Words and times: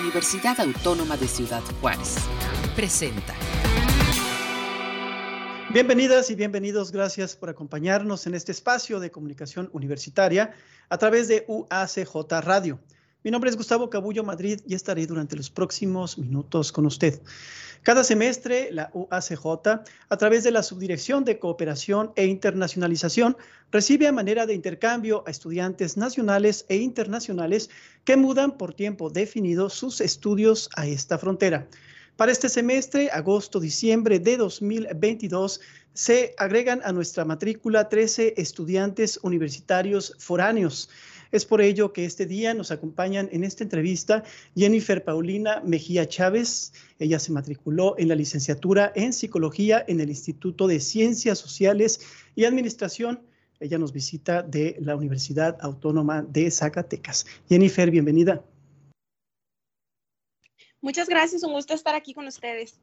Universidad 0.00 0.58
Autónoma 0.60 1.16
de 1.16 1.28
Ciudad 1.28 1.62
Juárez. 1.80 2.16
Presenta. 2.74 3.34
Bienvenidas 5.72 6.30
y 6.30 6.34
bienvenidos, 6.34 6.90
gracias 6.90 7.36
por 7.36 7.48
acompañarnos 7.48 8.26
en 8.26 8.34
este 8.34 8.52
espacio 8.52 8.98
de 8.98 9.10
comunicación 9.10 9.70
universitaria 9.72 10.54
a 10.88 10.98
través 10.98 11.28
de 11.28 11.44
UACJ 11.46 12.40
Radio. 12.42 12.80
Mi 13.24 13.30
nombre 13.30 13.48
es 13.48 13.56
Gustavo 13.56 13.88
Cabullo 13.88 14.22
Madrid 14.22 14.60
y 14.66 14.74
estaré 14.74 15.06
durante 15.06 15.34
los 15.34 15.48
próximos 15.48 16.18
minutos 16.18 16.70
con 16.70 16.84
usted. 16.84 17.22
Cada 17.82 18.04
semestre, 18.04 18.68
la 18.70 18.90
UACJ, 18.92 19.80
a 20.10 20.16
través 20.18 20.44
de 20.44 20.50
la 20.50 20.62
Subdirección 20.62 21.24
de 21.24 21.38
Cooperación 21.38 22.12
e 22.16 22.26
Internacionalización, 22.26 23.38
recibe 23.72 24.08
a 24.08 24.12
manera 24.12 24.44
de 24.44 24.52
intercambio 24.52 25.24
a 25.26 25.30
estudiantes 25.30 25.96
nacionales 25.96 26.66
e 26.68 26.76
internacionales 26.76 27.70
que 28.04 28.18
mudan 28.18 28.58
por 28.58 28.74
tiempo 28.74 29.08
definido 29.08 29.70
sus 29.70 30.02
estudios 30.02 30.68
a 30.76 30.86
esta 30.86 31.16
frontera. 31.16 31.66
Para 32.16 32.30
este 32.30 32.50
semestre, 32.50 33.08
agosto-diciembre 33.10 34.18
de 34.18 34.36
2022, 34.36 35.62
se 35.94 36.34
agregan 36.36 36.82
a 36.84 36.92
nuestra 36.92 37.24
matrícula 37.24 37.88
13 37.88 38.34
estudiantes 38.36 39.18
universitarios 39.22 40.14
foráneos. 40.18 40.90
Es 41.34 41.44
por 41.44 41.60
ello 41.60 41.92
que 41.92 42.04
este 42.04 42.26
día 42.26 42.54
nos 42.54 42.70
acompañan 42.70 43.28
en 43.32 43.42
esta 43.42 43.64
entrevista 43.64 44.22
Jennifer 44.54 45.02
Paulina 45.02 45.60
Mejía 45.64 46.06
Chávez. 46.06 46.72
Ella 47.00 47.18
se 47.18 47.32
matriculó 47.32 47.96
en 47.98 48.06
la 48.06 48.14
licenciatura 48.14 48.92
en 48.94 49.12
Psicología 49.12 49.84
en 49.88 49.98
el 49.98 50.10
Instituto 50.10 50.68
de 50.68 50.78
Ciencias 50.78 51.40
Sociales 51.40 52.00
y 52.36 52.44
Administración. 52.44 53.20
Ella 53.58 53.78
nos 53.78 53.92
visita 53.92 54.44
de 54.44 54.76
la 54.78 54.94
Universidad 54.94 55.58
Autónoma 55.60 56.22
de 56.22 56.48
Zacatecas. 56.52 57.26
Jennifer, 57.48 57.90
bienvenida. 57.90 58.44
Muchas 60.80 61.08
gracias, 61.08 61.42
un 61.42 61.52
gusto 61.52 61.74
estar 61.74 61.96
aquí 61.96 62.14
con 62.14 62.28
ustedes. 62.28 62.78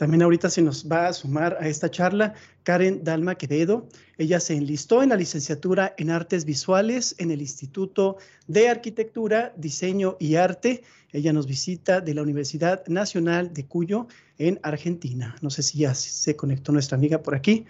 También 0.00 0.22
ahorita 0.22 0.48
se 0.48 0.62
nos 0.62 0.90
va 0.90 1.08
a 1.08 1.12
sumar 1.12 1.58
a 1.60 1.68
esta 1.68 1.90
charla 1.90 2.32
Karen 2.62 3.04
Dalma 3.04 3.34
Quevedo. 3.34 3.86
Ella 4.16 4.40
se 4.40 4.54
enlistó 4.54 5.02
en 5.02 5.10
la 5.10 5.16
licenciatura 5.16 5.94
en 5.98 6.08
Artes 6.08 6.46
Visuales 6.46 7.14
en 7.18 7.30
el 7.30 7.42
Instituto 7.42 8.16
de 8.46 8.70
Arquitectura, 8.70 9.52
Diseño 9.58 10.16
y 10.18 10.36
Arte. 10.36 10.84
Ella 11.12 11.34
nos 11.34 11.46
visita 11.46 12.00
de 12.00 12.14
la 12.14 12.22
Universidad 12.22 12.82
Nacional 12.86 13.52
de 13.52 13.66
Cuyo 13.66 14.06
en 14.38 14.58
Argentina. 14.62 15.36
No 15.42 15.50
sé 15.50 15.62
si 15.62 15.80
ya 15.80 15.92
se 15.94 16.34
conectó 16.34 16.72
nuestra 16.72 16.96
amiga 16.96 17.22
por 17.22 17.34
aquí. 17.34 17.66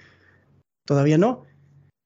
Todavía 0.86 1.18
no. 1.18 1.42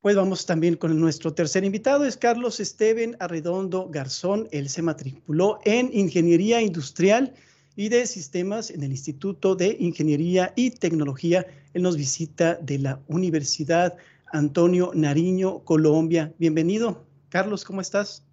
Pues 0.00 0.16
vamos 0.16 0.46
también 0.46 0.76
con 0.76 0.98
nuestro 0.98 1.34
tercer 1.34 1.64
invitado, 1.64 2.06
es 2.06 2.16
Carlos 2.16 2.60
Esteban 2.60 3.14
Arredondo 3.20 3.90
Garzón. 3.90 4.48
Él 4.52 4.70
se 4.70 4.80
matriculó 4.80 5.58
en 5.66 5.90
Ingeniería 5.92 6.62
Industrial 6.62 7.34
y 7.76 7.88
de 7.88 8.06
Sistemas 8.06 8.70
en 8.70 8.82
el 8.82 8.92
Instituto 8.92 9.56
de 9.56 9.76
Ingeniería 9.80 10.52
y 10.56 10.70
Tecnología. 10.70 11.46
Él 11.72 11.82
nos 11.82 11.96
visita 11.96 12.54
de 12.54 12.78
la 12.78 13.00
Universidad 13.08 13.96
Antonio 14.32 14.90
Nariño, 14.94 15.60
Colombia. 15.64 16.32
Bienvenido. 16.38 17.04
Carlos, 17.28 17.64
¿cómo 17.64 17.80
estás? 17.80 18.24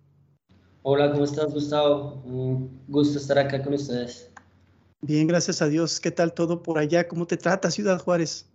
Hola, 0.84 1.12
¿cómo 1.12 1.24
estás, 1.24 1.54
Gustavo? 1.54 2.22
Un 2.26 2.82
gusto 2.88 3.20
estar 3.20 3.38
acá 3.38 3.62
con 3.64 3.74
ustedes. 3.74 4.30
Bien, 5.02 5.28
gracias 5.28 5.62
a 5.62 5.68
Dios. 5.68 6.00
¿Qué 6.00 6.12
tal 6.12 6.34
todo 6.34 6.62
por 6.62 6.78
allá? 6.78 7.08
¿Cómo 7.08 7.26
te 7.26 7.38
trata 7.38 7.72
Ciudad 7.72 8.00
Juárez? 8.00 8.46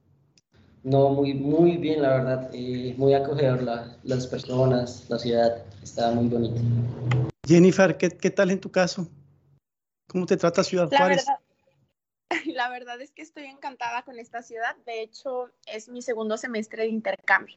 No, 0.84 1.11
muy, 1.11 1.34
muy 1.34 1.77
bien, 1.77 2.03
la 2.03 2.11
verdad. 2.11 2.51
Eh, 2.53 2.95
muy 2.97 3.14
acogedor 3.14 3.62
las 4.05 4.27
personas, 4.29 5.05
la 5.09 5.19
ciudad. 5.19 5.64
Está 5.83 6.12
muy 6.12 6.29
bonita. 6.29 6.61
Jennifer, 7.45 7.97
¿qué, 7.97 8.11
¿qué 8.11 8.31
tal 8.31 8.53
en 8.53 8.61
tu 8.61 8.70
caso? 8.70 9.09
¿Cómo 10.06 10.26
te 10.26 10.36
trata 10.36 10.62
Ciudad 10.64 10.88
la 10.90 10.98
Juárez? 10.98 11.26
Verdad, 11.26 11.40
la 12.54 12.68
verdad 12.68 13.00
es 13.00 13.12
que 13.12 13.22
estoy 13.22 13.44
encantada 13.44 14.02
con 14.02 14.18
esta 14.18 14.42
ciudad. 14.42 14.76
De 14.84 15.02
hecho, 15.02 15.50
es 15.66 15.88
mi 15.88 16.02
segundo 16.02 16.36
semestre 16.36 16.83
de 16.83 16.89
intercambio. 16.89 17.56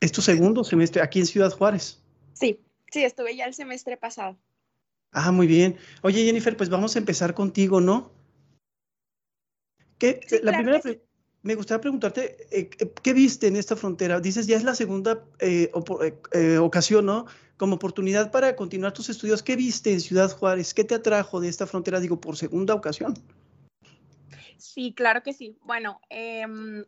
¿Es 0.00 0.12
tu 0.12 0.20
segundo 0.20 0.64
semestre 0.64 1.02
aquí 1.02 1.20
en 1.20 1.26
Ciudad 1.26 1.52
Juárez? 1.52 2.02
Sí, 2.32 2.60
sí, 2.90 3.04
estuve 3.04 3.36
ya 3.36 3.44
el 3.44 3.54
semestre 3.54 3.96
pasado. 3.96 4.36
Ah, 5.12 5.30
muy 5.30 5.46
bien. 5.46 5.76
Oye, 6.02 6.24
Jennifer, 6.24 6.56
pues 6.56 6.70
vamos 6.70 6.96
a 6.96 6.98
empezar 6.98 7.34
contigo, 7.34 7.80
¿no? 7.80 8.10
¿Qué, 9.98 10.20
Sí, 10.26 10.36
la 10.42 10.52
claro 10.52 10.56
primera, 10.56 10.80
que 10.80 10.92
sí. 10.94 11.00
Me 11.42 11.56
gustaría 11.56 11.80
preguntarte, 11.80 12.46
eh, 12.50 12.68
¿qué 12.68 13.12
viste 13.12 13.48
en 13.48 13.56
esta 13.56 13.74
frontera? 13.74 14.20
Dices, 14.20 14.46
ya 14.46 14.56
es 14.56 14.62
la 14.62 14.74
segunda 14.74 15.24
eh, 15.40 15.70
eh, 16.02 16.14
eh, 16.32 16.58
ocasión, 16.58 17.06
¿no? 17.06 17.26
Como 17.56 17.76
oportunidad 17.76 18.30
para 18.30 18.54
continuar 18.54 18.92
tus 18.92 19.08
estudios. 19.08 19.42
¿Qué 19.42 19.56
viste 19.56 19.92
en 19.92 20.00
Ciudad 20.00 20.30
Juárez? 20.30 20.72
¿Qué 20.72 20.84
te 20.84 20.94
atrajo 20.94 21.40
de 21.40 21.48
esta 21.48 21.66
frontera, 21.66 22.00
digo, 22.00 22.20
por 22.20 22.36
segunda 22.36 22.74
ocasión? 22.74 23.14
Sí, 24.56 24.94
claro 24.94 25.22
que 25.24 25.32
sí. 25.32 25.58
Bueno, 25.62 26.00
em, 26.08 26.84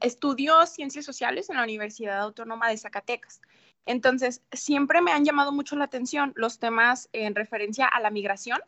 estudio 0.00 0.66
ciencias 0.66 1.04
sociales 1.04 1.50
en 1.50 1.56
la 1.56 1.62
Universidad 1.62 2.20
Autónoma 2.20 2.68
de 2.70 2.78
Zacatecas. 2.78 3.42
Entonces, 3.84 4.42
siempre 4.52 5.02
me 5.02 5.12
han 5.12 5.24
llamado 5.24 5.52
mucho 5.52 5.76
la 5.76 5.84
atención 5.84 6.32
los 6.36 6.58
temas 6.58 7.08
en 7.12 7.34
referencia 7.34 7.86
a 7.86 8.00
la 8.00 8.10
migración, 8.10 8.60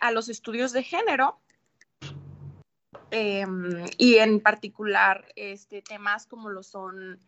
a 0.00 0.10
los 0.10 0.28
estudios 0.28 0.72
de 0.72 0.82
género 0.82 1.40
em, 3.10 3.86
y 3.96 4.16
en 4.16 4.40
particular 4.40 5.26
este, 5.36 5.82
temas 5.82 6.26
como 6.26 6.50
lo 6.50 6.62
son 6.62 7.20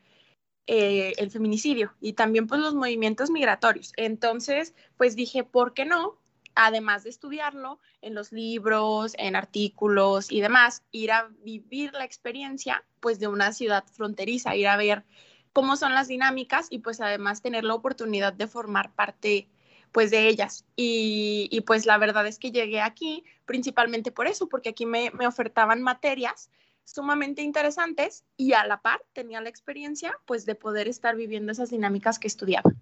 eh, 0.66 1.14
el 1.16 1.30
feminicidio 1.30 1.94
y 2.00 2.12
también 2.12 2.46
pues 2.46 2.60
los 2.60 2.74
movimientos 2.74 3.30
migratorios. 3.30 3.92
Entonces, 3.96 4.74
pues 4.96 5.16
dije, 5.16 5.42
¿por 5.42 5.74
qué 5.74 5.84
no? 5.84 6.18
Además 6.54 7.04
de 7.04 7.10
estudiarlo 7.10 7.80
en 8.02 8.14
los 8.14 8.30
libros, 8.30 9.14
en 9.18 9.34
artículos 9.34 10.30
y 10.30 10.40
demás, 10.40 10.84
ir 10.92 11.12
a 11.12 11.28
vivir 11.42 11.92
la 11.92 12.04
experiencia 12.04 12.84
pues 13.00 13.18
de 13.18 13.26
una 13.26 13.52
ciudad 13.52 13.84
fronteriza, 13.92 14.54
ir 14.54 14.68
a 14.68 14.76
ver 14.76 15.04
cómo 15.52 15.76
son 15.76 15.94
las 15.94 16.08
dinámicas 16.08 16.68
y 16.70 16.78
pues 16.78 17.00
además 17.00 17.42
tener 17.42 17.64
la 17.64 17.74
oportunidad 17.74 18.32
de 18.32 18.46
formar 18.46 18.94
parte 18.94 19.48
pues 19.92 20.10
de 20.10 20.28
ellas. 20.28 20.64
Y, 20.76 21.48
y 21.50 21.62
pues 21.62 21.86
la 21.86 21.98
verdad 21.98 22.26
es 22.26 22.38
que 22.38 22.52
llegué 22.52 22.80
aquí 22.80 23.24
principalmente 23.46 24.12
por 24.12 24.26
eso, 24.26 24.48
porque 24.48 24.70
aquí 24.70 24.86
me, 24.86 25.10
me 25.12 25.26
ofertaban 25.26 25.82
materias 25.82 26.50
sumamente 26.84 27.42
interesantes 27.42 28.24
y 28.36 28.52
a 28.52 28.66
la 28.66 28.82
par 28.82 29.00
tenía 29.12 29.40
la 29.40 29.48
experiencia 29.48 30.12
pues 30.26 30.46
de 30.46 30.54
poder 30.54 30.88
estar 30.88 31.16
viviendo 31.16 31.52
esas 31.52 31.70
dinámicas 31.70 32.18
que 32.18 32.28
estudiaba. 32.28 32.72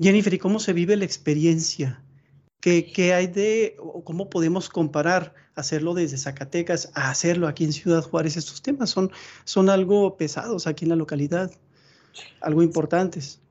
Jennifer, 0.00 0.34
¿y 0.34 0.38
cómo 0.38 0.58
se 0.58 0.72
vive 0.72 0.96
la 0.96 1.04
experiencia? 1.04 2.02
¿Qué, 2.60 2.92
qué 2.92 3.12
hay 3.12 3.26
de, 3.26 3.76
o 3.78 4.04
cómo 4.04 4.30
podemos 4.30 4.68
comparar 4.68 5.34
hacerlo 5.54 5.94
desde 5.94 6.16
Zacatecas 6.16 6.90
a 6.94 7.10
hacerlo 7.10 7.48
aquí 7.48 7.64
en 7.64 7.72
Ciudad 7.72 8.02
Juárez? 8.02 8.36
Estos 8.36 8.62
temas 8.62 8.90
son, 8.90 9.10
son 9.44 9.68
algo 9.68 10.16
pesados 10.16 10.66
aquí 10.66 10.84
en 10.84 10.90
la 10.90 10.96
localidad, 10.96 11.50
algo 12.40 12.62
importantes. 12.62 13.41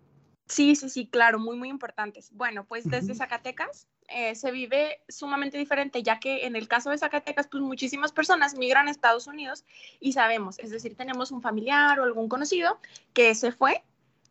Sí, 0.51 0.75
sí, 0.75 0.89
sí, 0.89 1.07
claro, 1.07 1.39
muy, 1.39 1.56
muy 1.56 1.69
importantes. 1.69 2.29
Bueno, 2.34 2.66
pues 2.66 2.84
desde. 2.89 3.16
Zacatecas 3.16 3.88
eh, 4.09 4.35
se 4.35 4.51
vive 4.51 5.00
sumamente 5.07 5.57
diferente, 5.57 6.03
ya 6.03 6.19
que 6.19 6.45
en 6.45 6.57
el 6.57 6.67
caso 6.67 6.89
de 6.89 6.97
Zacatecas, 6.97 7.47
pues 7.47 7.63
muchísimas 7.63 8.12
personas 8.12 8.56
migran 8.56 8.89
a 8.89 8.91
Estados 8.91 9.28
Unidos 9.28 9.63
y 10.01 10.12
sabemos, 10.12 10.59
es 10.59 10.69
decir, 10.69 10.97
tenemos 10.97 11.31
un 11.31 11.41
familiar 11.41 11.97
o 12.01 12.03
algún 12.03 12.28
conocido 12.28 12.81
que 13.13 13.34
se 13.34 13.53
fue, 13.53 13.81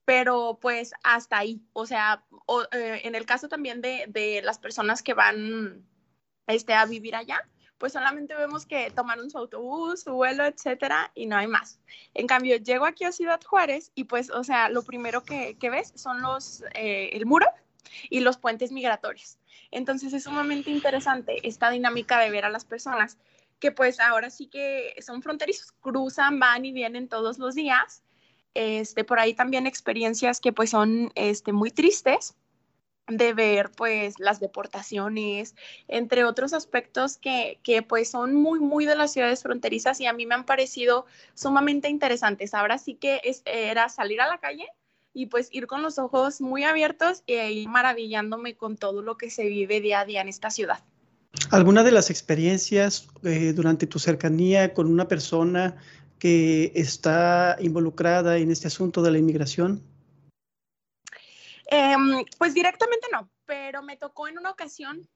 pero 0.04 0.58
pues 0.60 0.92
hasta 1.04 1.38
ahí. 1.38 1.62
O 1.72 1.86
sea, 1.86 2.22
o, 2.44 2.64
eh, 2.64 3.00
en 3.04 3.14
el 3.14 3.24
caso 3.24 3.48
también 3.48 3.80
de, 3.80 4.04
de 4.08 4.42
las 4.42 4.58
personas 4.58 5.02
que 5.02 5.14
van 5.14 5.86
este, 6.46 6.74
a 6.74 6.84
vivir 6.84 7.16
allá, 7.16 7.48
pues 7.80 7.94
solamente 7.94 8.34
vemos 8.34 8.66
que 8.66 8.90
tomaron 8.90 9.30
su 9.30 9.38
autobús, 9.38 10.02
su 10.02 10.12
vuelo, 10.12 10.44
etcétera, 10.44 11.10
y 11.14 11.24
no 11.24 11.36
hay 11.36 11.46
más. 11.46 11.80
En 12.12 12.26
cambio, 12.26 12.56
llego 12.56 12.84
aquí 12.84 13.04
a 13.04 13.10
Ciudad 13.10 13.40
Juárez 13.42 13.90
y 13.94 14.04
pues, 14.04 14.28
o 14.30 14.44
sea, 14.44 14.68
lo 14.68 14.82
primero 14.82 15.24
que, 15.24 15.56
ves 15.62 15.90
son 15.96 16.20
los, 16.20 16.62
eh, 16.74 17.08
el 17.14 17.24
muro 17.24 17.46
y 18.10 18.20
los 18.20 18.36
puentes 18.36 18.70
migratorios. 18.70 19.38
Entonces 19.70 20.12
es 20.12 20.24
sumamente 20.24 20.70
interesante 20.70 21.38
esta 21.42 21.70
dinámica 21.70 22.20
de 22.20 22.30
ver 22.30 22.44
a 22.44 22.50
las 22.50 22.66
personas 22.66 23.16
que 23.58 23.72
pues 23.72 23.98
ahora 23.98 24.28
sí 24.28 24.46
que 24.46 24.94
son 25.00 25.22
fronterizos, 25.22 25.72
cruzan, 25.80 26.38
van 26.38 26.66
y 26.66 26.72
vienen 26.72 27.08
todos 27.08 27.38
los 27.38 27.54
días. 27.54 28.02
Este, 28.52 29.04
por 29.04 29.20
ahí 29.20 29.32
también 29.32 29.66
experiencias 29.66 30.40
que 30.40 30.52
pues 30.52 30.68
son 30.68 31.12
este, 31.14 31.52
muy 31.52 31.70
tristes, 31.70 32.36
de 33.10 33.34
ver 33.34 33.70
pues 33.70 34.14
las 34.18 34.40
deportaciones, 34.40 35.54
entre 35.88 36.24
otros 36.24 36.52
aspectos 36.52 37.16
que, 37.16 37.58
que, 37.62 37.82
pues 37.82 38.10
son 38.10 38.34
muy, 38.34 38.60
muy 38.60 38.86
de 38.86 38.96
las 38.96 39.12
ciudades 39.12 39.42
fronterizas 39.42 40.00
y 40.00 40.06
a 40.06 40.12
mí 40.12 40.26
me 40.26 40.34
han 40.34 40.44
parecido 40.44 41.06
sumamente 41.34 41.88
interesantes. 41.88 42.54
Ahora 42.54 42.78
sí 42.78 42.94
que 42.94 43.20
es, 43.24 43.42
era 43.44 43.88
salir 43.88 44.20
a 44.20 44.28
la 44.28 44.38
calle 44.38 44.66
y 45.12 45.26
pues 45.26 45.48
ir 45.52 45.66
con 45.66 45.82
los 45.82 45.98
ojos 45.98 46.40
muy 46.40 46.64
abiertos 46.64 47.22
e 47.26 47.52
ir 47.52 47.68
maravillándome 47.68 48.56
con 48.56 48.76
todo 48.76 49.02
lo 49.02 49.16
que 49.16 49.30
se 49.30 49.46
vive 49.46 49.80
día 49.80 50.00
a 50.00 50.04
día 50.04 50.20
en 50.20 50.28
esta 50.28 50.50
ciudad. 50.50 50.78
¿Alguna 51.50 51.82
de 51.82 51.92
las 51.92 52.10
experiencias 52.10 53.08
eh, 53.22 53.52
durante 53.54 53.86
tu 53.86 53.98
cercanía 53.98 54.74
con 54.74 54.86
una 54.88 55.08
persona 55.08 55.76
que 56.18 56.72
está 56.74 57.56
involucrada 57.60 58.36
en 58.36 58.50
este 58.50 58.68
asunto 58.68 59.02
de 59.02 59.10
la 59.10 59.18
inmigración? 59.18 59.82
Eh, 61.70 61.96
pues 62.36 62.52
directamente 62.52 63.06
no, 63.12 63.30
pero 63.46 63.82
me 63.82 63.96
tocó 63.96 64.26
en 64.28 64.38
una 64.38 64.50
ocasión 64.50 65.08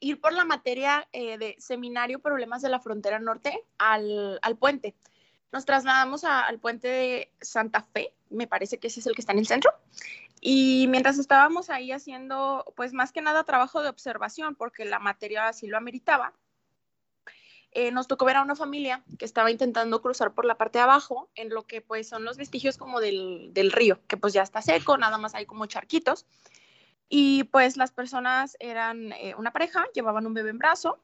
ir 0.00 0.20
por 0.20 0.32
la 0.32 0.44
materia 0.44 1.08
eh, 1.12 1.38
de 1.38 1.56
seminario 1.58 2.20
Problemas 2.20 2.62
de 2.62 2.70
la 2.70 2.80
Frontera 2.80 3.18
Norte 3.18 3.64
al, 3.78 4.38
al 4.42 4.56
puente. 4.56 4.96
Nos 5.52 5.64
trasladamos 5.64 6.24
al 6.24 6.58
puente 6.58 6.88
de 6.88 7.32
Santa 7.40 7.82
Fe, 7.82 8.14
me 8.30 8.46
parece 8.46 8.78
que 8.78 8.86
ese 8.86 9.00
es 9.00 9.06
el 9.06 9.14
que 9.14 9.22
está 9.22 9.32
en 9.32 9.40
el 9.40 9.46
centro. 9.46 9.72
Y 10.40 10.86
mientras 10.88 11.18
estábamos 11.18 11.70
ahí 11.70 11.92
haciendo, 11.92 12.64
pues 12.76 12.92
más 12.92 13.12
que 13.12 13.20
nada 13.20 13.44
trabajo 13.44 13.82
de 13.82 13.88
observación, 13.88 14.54
porque 14.54 14.84
la 14.84 14.98
materia 14.98 15.48
así 15.48 15.66
lo 15.66 15.76
ameritaba, 15.76 16.32
eh, 17.72 17.92
nos 17.92 18.08
tocó 18.08 18.24
ver 18.24 18.36
a 18.36 18.42
una 18.42 18.56
familia 18.56 19.04
que 19.18 19.24
estaba 19.24 19.50
intentando 19.50 20.02
cruzar 20.02 20.34
por 20.34 20.44
la 20.44 20.56
parte 20.56 20.78
de 20.78 20.82
abajo, 20.82 21.30
en 21.36 21.50
lo 21.50 21.66
que 21.66 21.80
pues 21.80 22.08
son 22.08 22.24
los 22.24 22.36
vestigios 22.36 22.76
como 22.76 23.00
del, 23.00 23.50
del 23.52 23.70
río, 23.70 24.00
que 24.08 24.16
pues 24.16 24.32
ya 24.32 24.42
está 24.42 24.60
seco, 24.60 24.98
nada 24.98 25.18
más 25.18 25.34
hay 25.34 25.46
como 25.46 25.66
charquitos. 25.66 26.26
Y 27.08 27.44
pues 27.44 27.76
las 27.76 27.92
personas 27.92 28.56
eran 28.60 29.12
eh, 29.12 29.34
una 29.36 29.52
pareja, 29.52 29.84
llevaban 29.94 30.26
un 30.26 30.34
bebé 30.34 30.50
en 30.50 30.58
brazo, 30.58 31.00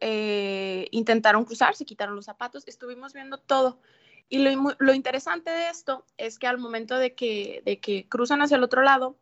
eh, 0.00 0.88
intentaron 0.90 1.44
cruzar, 1.44 1.74
se 1.74 1.84
quitaron 1.86 2.16
los 2.16 2.26
zapatos, 2.26 2.64
estuvimos 2.66 3.14
viendo 3.14 3.38
todo. 3.38 3.80
Y 4.28 4.38
lo, 4.38 4.74
lo, 4.78 4.94
interesante 4.94 5.50
de 5.50 5.68
esto 5.68 6.04
es 6.16 6.38
que 6.38 6.46
al 6.46 6.58
momento 6.58 6.96
de 6.98 7.14
que, 7.14 7.62
de 7.64 7.80
que 7.80 8.08
cruzan 8.08 8.42
hacia 8.42 8.56
el 8.56 8.62
otro 8.62 8.82
lado, 8.82 9.16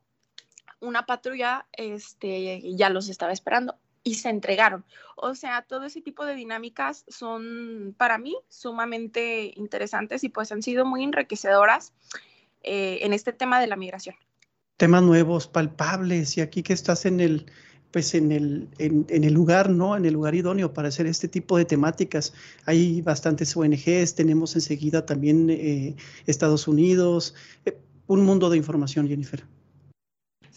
una 0.81 1.07
patrulla 1.07 1.67
este, 1.73 2.75
ya 2.75 2.91
los 2.91 3.09
estaba 3.09 3.33
esperando 3.33 3.79
y 4.09 4.15
se 4.15 4.31
entregaron. 4.31 4.85
O 5.17 5.35
sea, 5.35 5.63
todo 5.63 5.85
ese 5.85 6.01
tipo 6.01 6.25
de 6.25 6.35
dinámicas 6.35 7.05
son 7.09 7.95
para 7.99 8.19
mí 8.19 8.37
sumamente 8.49 9.53
interesantes 9.57 10.25
y 10.25 10.29
pues 10.29 10.51
han 10.53 10.63
sido 10.63 10.87
muy 10.87 11.05
enriquecedoras 11.05 11.93
eh, 12.63 13.01
en 13.03 13.13
este 13.13 13.33
tema 13.33 13.61
de 13.61 13.67
la 13.67 13.77
migración 13.77 14.17
temas 14.79 15.03
nuevos, 15.03 15.49
palpables, 15.49 16.39
y 16.39 16.41
aquí 16.41 16.63
que 16.63 16.73
estás 16.73 17.05
en 17.05 17.19
el, 17.19 17.47
pues 17.91 18.15
en 18.15 18.31
el, 18.31 18.69
en, 18.79 19.25
el 19.25 19.33
lugar, 19.33 19.71
¿no? 19.71 19.97
En 19.97 20.05
el 20.05 20.15
lugar 20.15 20.37
idóneo 20.37 20.73
para 20.73 20.87
hacer 20.87 21.07
este 21.07 21.27
tipo 21.27 21.59
de 21.59 21.65
temáticas. 21.65 22.33
Hay 22.65 23.03
bastantes 23.03 23.57
ONGs, 23.57 24.15
tenemos 24.15 24.55
enseguida 24.55 25.05
también 25.05 25.51
eh, 25.51 25.97
Estados 26.27 26.69
Unidos, 26.69 27.35
eh, 27.67 27.77
un 28.07 28.25
mundo 28.25 28.51
de 28.51 28.57
información, 28.57 29.09
Jennifer. 29.09 29.45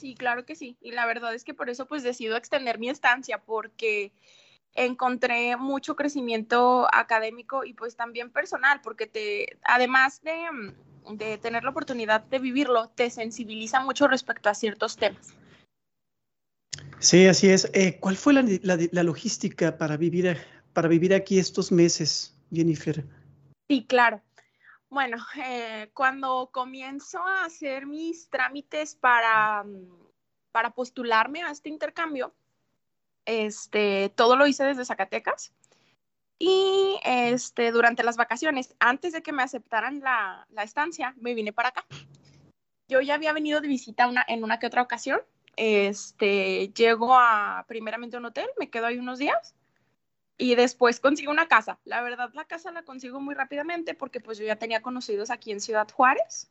Sí, 0.01 0.15
claro 0.15 0.45
que 0.45 0.56
sí. 0.56 0.77
Y 0.81 0.94
la 0.94 1.06
verdad 1.06 1.36
es 1.36 1.44
que 1.44 1.53
por 1.53 1.69
eso 1.69 1.86
pues 1.86 2.01
decido 2.01 2.36
extender 2.36 2.80
mi 2.80 2.89
estancia, 2.89 3.38
porque 3.38 4.12
encontré 4.74 5.56
mucho 5.57 5.95
crecimiento 5.95 6.88
académico 6.92 7.63
y 7.63 7.75
pues 7.75 7.95
también 7.95 8.31
personal, 8.31 8.81
porque 8.81 9.06
te, 9.06 9.59
además 9.63 10.24
de 10.24 10.74
de 11.18 11.38
tener 11.38 11.63
la 11.63 11.69
oportunidad 11.69 12.24
de 12.25 12.39
vivirlo, 12.39 12.89
te 12.89 13.09
sensibiliza 13.12 13.80
mucho 13.80 14.07
respecto 14.07 14.50
a 14.50 14.56
ciertos 14.56 14.98
temas. 14.98 15.36
Sí, 16.97 17.27
así 17.27 17.50
es. 17.50 17.69
Eh, 17.74 17.97
¿Cuál 18.00 18.15
fue 18.15 18.33
la, 18.33 18.44
la, 18.63 19.04
logística 19.04 19.77
para 19.77 19.97
vivir, 19.97 20.38
para 20.74 20.88
vivir 20.88 21.13
aquí 21.13 21.38
estos 21.38 21.71
meses, 21.71 22.36
Jennifer? 22.51 23.04
Sí, 23.68 23.86
claro. 23.88 24.21
Bueno, 24.91 25.17
eh, 25.43 25.89
cuando 25.93 26.51
comienzo 26.51 27.25
a 27.25 27.45
hacer 27.45 27.88
mis 27.88 28.29
trámites 28.29 28.93
para, 28.93 29.65
para 30.51 30.71
postularme 30.71 31.41
a 31.41 31.49
este 31.49 31.69
intercambio, 31.69 32.35
este, 33.25 34.09
todo 34.15 34.35
lo 34.35 34.45
hice 34.45 34.65
desde 34.65 34.85
Zacatecas. 34.85 35.53
Y 36.38 36.99
este, 37.03 37.71
durante 37.71 38.03
las 38.03 38.17
vacaciones, 38.17 38.75
antes 38.79 39.13
de 39.13 39.21
que 39.21 39.31
me 39.31 39.43
aceptaran 39.43 40.01
la, 40.01 40.47
la 40.49 40.63
estancia, 40.63 41.13
me 41.17 41.35
vine 41.35 41.53
para 41.53 41.69
acá. 41.69 41.85
Yo 42.89 42.99
ya 42.99 43.13
había 43.13 43.31
venido 43.31 43.61
de 43.61 43.67
visita 43.67 44.07
una, 44.07 44.25
en 44.27 44.44
una 44.44 44.59
que 44.59 44.67
otra 44.67 44.81
ocasión. 44.81 45.21
Este, 45.55 46.69
llego 46.69 47.15
a 47.15 47.63
primeramente 47.67 48.17
a 48.17 48.19
un 48.19 48.25
hotel, 48.25 48.47
me 48.59 48.69
quedo 48.69 48.87
ahí 48.87 48.97
unos 48.97 49.19
días 49.19 49.55
y 50.41 50.55
después 50.55 50.99
consigo 50.99 51.31
una 51.31 51.47
casa. 51.47 51.77
La 51.85 52.01
verdad, 52.01 52.31
la 52.33 52.45
casa 52.45 52.71
la 52.71 52.81
consigo 52.81 53.21
muy 53.21 53.35
rápidamente 53.35 53.93
porque 53.93 54.19
pues 54.19 54.39
yo 54.39 54.45
ya 54.45 54.55
tenía 54.55 54.81
conocidos 54.81 55.29
aquí 55.29 55.51
en 55.51 55.61
Ciudad 55.61 55.88
Juárez. 55.91 56.49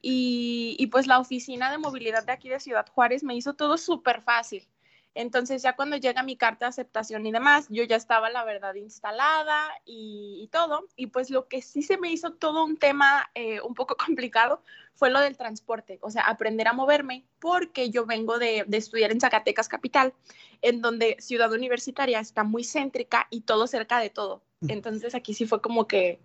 Y, 0.00 0.74
y 0.80 0.88
pues 0.88 1.06
la 1.06 1.20
oficina 1.20 1.70
de 1.70 1.78
movilidad 1.78 2.26
de 2.26 2.32
aquí 2.32 2.48
de 2.48 2.58
Ciudad 2.58 2.84
Juárez 2.88 3.22
me 3.22 3.36
hizo 3.36 3.54
todo 3.54 3.78
súper 3.78 4.22
fácil. 4.22 4.66
Entonces 5.14 5.62
ya 5.62 5.76
cuando 5.76 5.96
llega 5.96 6.22
mi 6.22 6.36
carta 6.36 6.66
de 6.66 6.70
aceptación 6.70 7.26
y 7.26 7.32
demás, 7.32 7.66
yo 7.68 7.84
ya 7.84 7.96
estaba 7.96 8.30
la 8.30 8.44
verdad 8.44 8.74
instalada 8.74 9.68
y, 9.84 10.48
todo. 10.52 10.86
Y 10.96 11.08
pues 11.08 11.30
lo 11.30 11.48
que 11.48 11.62
sí 11.62 11.82
se 11.82 11.98
me 11.98 12.10
hizo 12.10 12.32
todo 12.32 12.64
un 12.64 12.76
tema 12.76 13.30
eh, 13.34 13.60
un 13.60 13.74
poco 13.74 13.96
complicado 14.06 14.62
fue 14.94 15.10
lo 15.10 15.20
del 15.20 15.36
transporte, 15.36 15.98
o 16.02 16.10
sea, 16.10 16.22
aprender 16.22 16.68
a 16.68 16.72
moverme, 16.72 17.24
porque 17.40 17.90
yo 17.90 18.06
vengo 18.06 18.38
de, 18.38 18.66
estudiar 18.70 19.10
en 19.10 19.20
Zacatecas 19.20 19.68
Capital, 19.68 20.12
en 20.60 20.80
donde 20.80 21.16
Ciudad 21.18 21.50
Universitaria 21.52 22.20
está 22.20 22.44
muy 22.44 22.62
céntrica 22.62 23.26
y 23.30 23.40
todo 23.42 23.66
cerca 23.66 23.98
de 23.98 24.10
todo. 24.10 24.42
Entonces 24.68 25.14
aquí 25.14 25.34
sí 25.34 25.46
fue 25.46 25.60
como 25.60 25.88
que, 25.88 26.20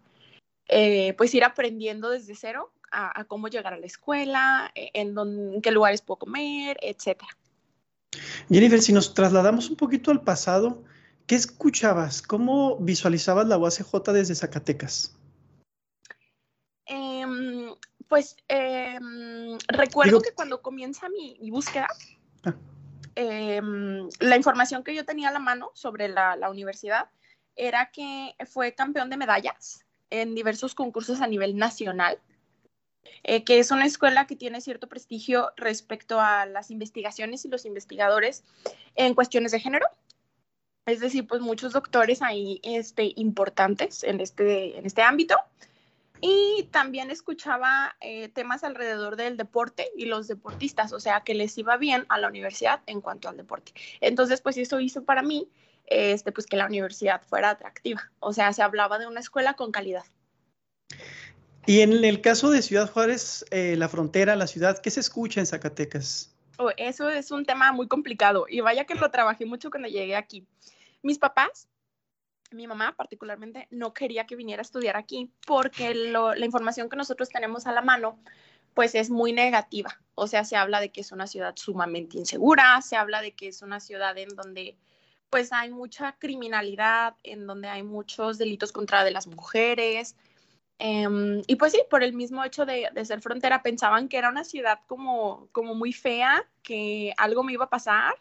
eh, 0.68 1.14
pues 1.14 1.34
ir 1.34 1.44
aprendiendo 1.44 2.10
desde 2.10 2.36
cero 2.36 2.72
a, 2.92 3.24
cómo 3.26 3.48
llegar 3.48 3.74
a 3.74 3.80
la 3.80 3.86
escuela, 3.86 4.72
eh, 4.76 4.92
en, 4.94 5.18
en 5.18 5.62
qué 5.62 5.72
lugares 5.72 6.02
puedo 6.02 6.20
comer, 6.20 6.78
etcétera. 6.82 7.36
Jennifer, 8.50 8.82
si 8.82 8.94
nos 8.94 9.14
trasladamos 9.14 9.70
un 9.70 9.76
poquito 9.76 10.12
al 10.12 10.22
pasado, 10.22 10.84
¿qué 11.26 11.36
escuchabas? 11.36 12.22
¿Cómo 12.22 12.78
visualizabas 12.78 13.48
la 13.48 13.58
UACJ 13.58 14.14
desde 14.14 14.36
Zacatecas? 14.36 15.16
Em, 16.86 17.76
pues 18.08 18.38
em, 18.48 19.58
recuerdo 19.68 20.22
que 20.22 20.32
cuando 20.32 20.62
comienza 20.62 21.10
mi, 21.10 21.38
búsqueda, 21.52 21.88
ah. 22.46 22.56
em, 23.16 24.08
la 24.20 24.38
información 24.38 24.84
que 24.84 24.96
yo 24.96 25.06
tenía 25.06 25.30
a 25.30 25.34
la 25.34 25.40
mano 25.40 25.72
sobre 25.74 26.08
la, 26.08 26.38
la 26.38 26.50
universidad 26.50 27.10
era 27.56 27.92
que 27.92 28.36
fue 28.46 28.74
campeón 28.74 29.10
de 29.10 29.18
medallas 29.18 29.86
en 30.10 30.36
diversos 30.36 30.74
concursos 30.74 31.20
a 31.20 31.28
nivel 31.28 31.58
nacional 31.58 32.22
eh, 33.24 33.44
que 33.44 33.60
es 33.60 33.72
una 33.72 33.86
escuela 33.86 34.28
que 34.28 34.36
tiene 34.36 34.62
cierto 34.62 34.88
prestigio 34.88 35.52
respecto 35.58 36.20
a 36.20 36.46
las 36.46 36.72
investigaciones 36.72 37.46
y 37.46 37.50
los 37.50 37.66
investigadores 37.66 38.44
en 38.96 39.14
cuestiones 39.14 39.52
de 39.52 39.60
género. 39.60 39.88
Es 40.86 41.00
decir, 41.00 41.28
pues 41.28 41.42
muchos 41.42 41.74
doctores 41.74 42.22
ahí 42.22 42.62
este, 42.64 43.12
importantes 43.16 44.04
en 44.04 44.22
este, 44.22 44.78
en 44.78 44.86
este 44.86 45.02
ámbito. 45.02 45.36
Y 46.22 46.68
también 46.72 47.12
escuchaba 47.12 47.96
eh, 48.02 48.30
temas 48.30 48.64
alrededor 48.64 49.18
del 49.18 49.38
deporte 49.38 49.92
y 49.96 50.06
los 50.06 50.28
deportistas, 50.28 50.92
o 50.94 51.00
sea, 51.00 51.22
que 51.22 51.36
les 51.36 51.56
iba 51.58 51.78
bien 51.78 52.06
a 52.10 52.18
la 52.18 52.28
universidad 52.28 52.82
en 52.88 53.02
cuanto 53.02 53.30
al 53.30 53.38
deporte. 53.38 53.74
Entonces, 54.02 54.42
pues 54.42 54.58
eso 54.58 54.80
hizo 54.80 55.04
para 55.04 55.22
mí 55.22 55.48
este, 55.88 56.32
pues 56.32 56.46
que 56.46 56.58
la 56.58 56.66
universidad 56.66 57.22
fuera 57.22 57.50
atractiva. 57.52 58.12
O 58.20 58.34
sea, 58.34 58.54
se 58.54 58.62
hablaba 58.62 59.00
de 59.00 59.08
una 59.08 59.20
escuela 59.20 59.54
con 59.54 59.72
calidad. 59.72 60.04
Y 61.68 61.82
en 61.82 62.06
el 62.06 62.22
caso 62.22 62.50
de 62.50 62.62
Ciudad 62.62 62.90
Juárez, 62.90 63.46
eh, 63.52 63.76
la 63.76 63.90
frontera, 63.90 64.38
la 64.38 64.48
ciudad, 64.48 64.80
¿qué 64.80 64.90
se 64.90 65.02
escucha 65.02 65.42
en 65.42 65.46
Zacatecas? 65.46 66.34
Oh, 66.58 66.72
eso 66.78 67.10
es 67.10 67.30
un 67.30 67.46
tema 67.46 67.74
muy 67.74 67.90
complicado 67.90 68.46
y 68.50 68.62
vaya 68.62 68.86
que 68.86 68.96
lo 68.96 69.12
trabajé 69.12 69.46
mucho 69.46 69.70
cuando 69.70 69.90
llegué 69.90 70.16
aquí. 70.16 70.48
Mis 71.04 71.20
papás, 71.20 71.68
mi 72.52 72.68
mamá 72.68 72.96
particularmente, 72.96 73.68
no 73.70 73.94
quería 73.94 74.26
que 74.26 74.38
viniera 74.38 74.62
a 74.62 74.64
estudiar 74.64 74.96
aquí 74.96 75.30
porque 75.46 75.94
la 75.94 76.46
información 76.46 76.88
que 76.88 76.96
nosotros 76.96 77.28
tenemos 77.28 77.68
a 77.68 77.74
la 77.74 77.82
mano 77.82 78.18
pues 78.74 78.96
es 78.96 79.10
muy 79.10 79.34
negativa. 79.34 80.00
O 80.16 80.28
sea, 80.28 80.46
se 80.46 80.56
habla 80.56 80.80
de 80.80 80.90
que 80.90 81.02
es 81.02 81.12
una 81.12 81.28
ciudad 81.28 81.54
sumamente 81.58 82.18
insegura, 82.18 82.82
se 82.82 82.96
habla 82.96 83.22
de 83.22 83.34
que 83.34 83.50
es 83.50 83.62
una 83.62 83.82
ciudad 83.82 84.18
en 84.18 84.30
donde 84.30 84.78
pues 85.30 85.52
hay 85.52 85.70
mucha 85.70 86.16
criminalidad, 86.18 87.16
en 87.24 87.46
donde 87.46 87.68
hay 87.68 87.84
muchos 87.84 88.38
delitos 88.38 88.72
contra 88.72 89.04
de 89.04 89.12
las 89.12 89.28
mujeres, 89.28 90.16
Em, 90.80 91.42
y 91.48 91.56
pues 91.56 91.72
sí, 91.72 91.82
por 91.90 92.04
el 92.04 92.14
mismo 92.14 92.44
hecho 92.44 92.66
de, 92.66 92.90
ser 93.04 93.22
frontera, 93.22 93.64
pensaban 93.64 94.10
que 94.10 94.18
era 94.18 94.30
una 94.30 94.44
ciudad 94.44 94.80
como, 94.88 95.48
como 95.52 95.74
muy 95.74 95.92
fea, 95.92 96.46
que 96.62 97.14
algo 97.18 97.44
me 97.44 97.54
iba 97.54 97.66
a 97.66 97.70
pasar 97.70 98.16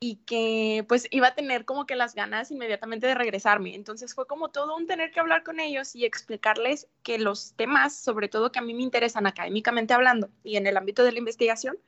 y 0.00 0.16
que 0.26 0.84
pues 0.88 1.06
iba 1.10 1.28
a 1.28 1.34
tener 1.34 1.64
como 1.64 1.86
que 1.86 1.94
las 1.94 2.14
ganas 2.14 2.50
inmediatamente 2.50 3.06
de 3.06 3.14
regresarme. 3.14 3.74
Entonces 3.74 4.14
fue 4.14 4.26
como 4.26 4.48
todo 4.48 4.76
un 4.76 4.86
tener 4.86 5.12
que 5.12 5.20
hablar 5.20 5.44
con 5.44 5.60
ellos 5.60 5.94
y 5.94 6.04
explicarles 6.04 6.88
que 7.02 7.18
los 7.18 7.54
temas, 7.54 7.96
sobre 7.96 8.28
todo 8.28 8.50
que 8.50 8.58
a 8.58 8.62
mí 8.62 8.74
me 8.74 8.82
interesan 8.82 9.26
académicamente 9.26 9.94
hablando 9.94 10.28
y 10.42 10.56
en 10.56 10.66
el 10.66 10.76
ámbito 10.76 11.04
de 11.04 11.12
la 11.12 11.18
investigación, 11.18 11.78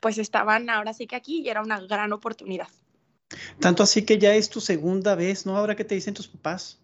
pues 0.00 0.18
estaban 0.18 0.70
ahora 0.70 0.94
sí 0.94 1.06
que 1.06 1.16
aquí 1.16 1.40
y 1.40 1.48
era 1.48 1.62
una 1.62 1.80
gran 1.80 2.12
oportunidad. 2.12 2.68
Tanto 3.60 3.82
así 3.82 4.04
que 4.04 4.18
ya 4.18 4.34
es 4.34 4.48
tu 4.50 4.60
segunda 4.60 5.14
vez, 5.14 5.46
¿no? 5.46 5.56
Ahora 5.56 5.74
que 5.74 5.84
te 5.84 5.94
dicen 5.94 6.14
tus 6.14 6.28
papás. 6.28 6.78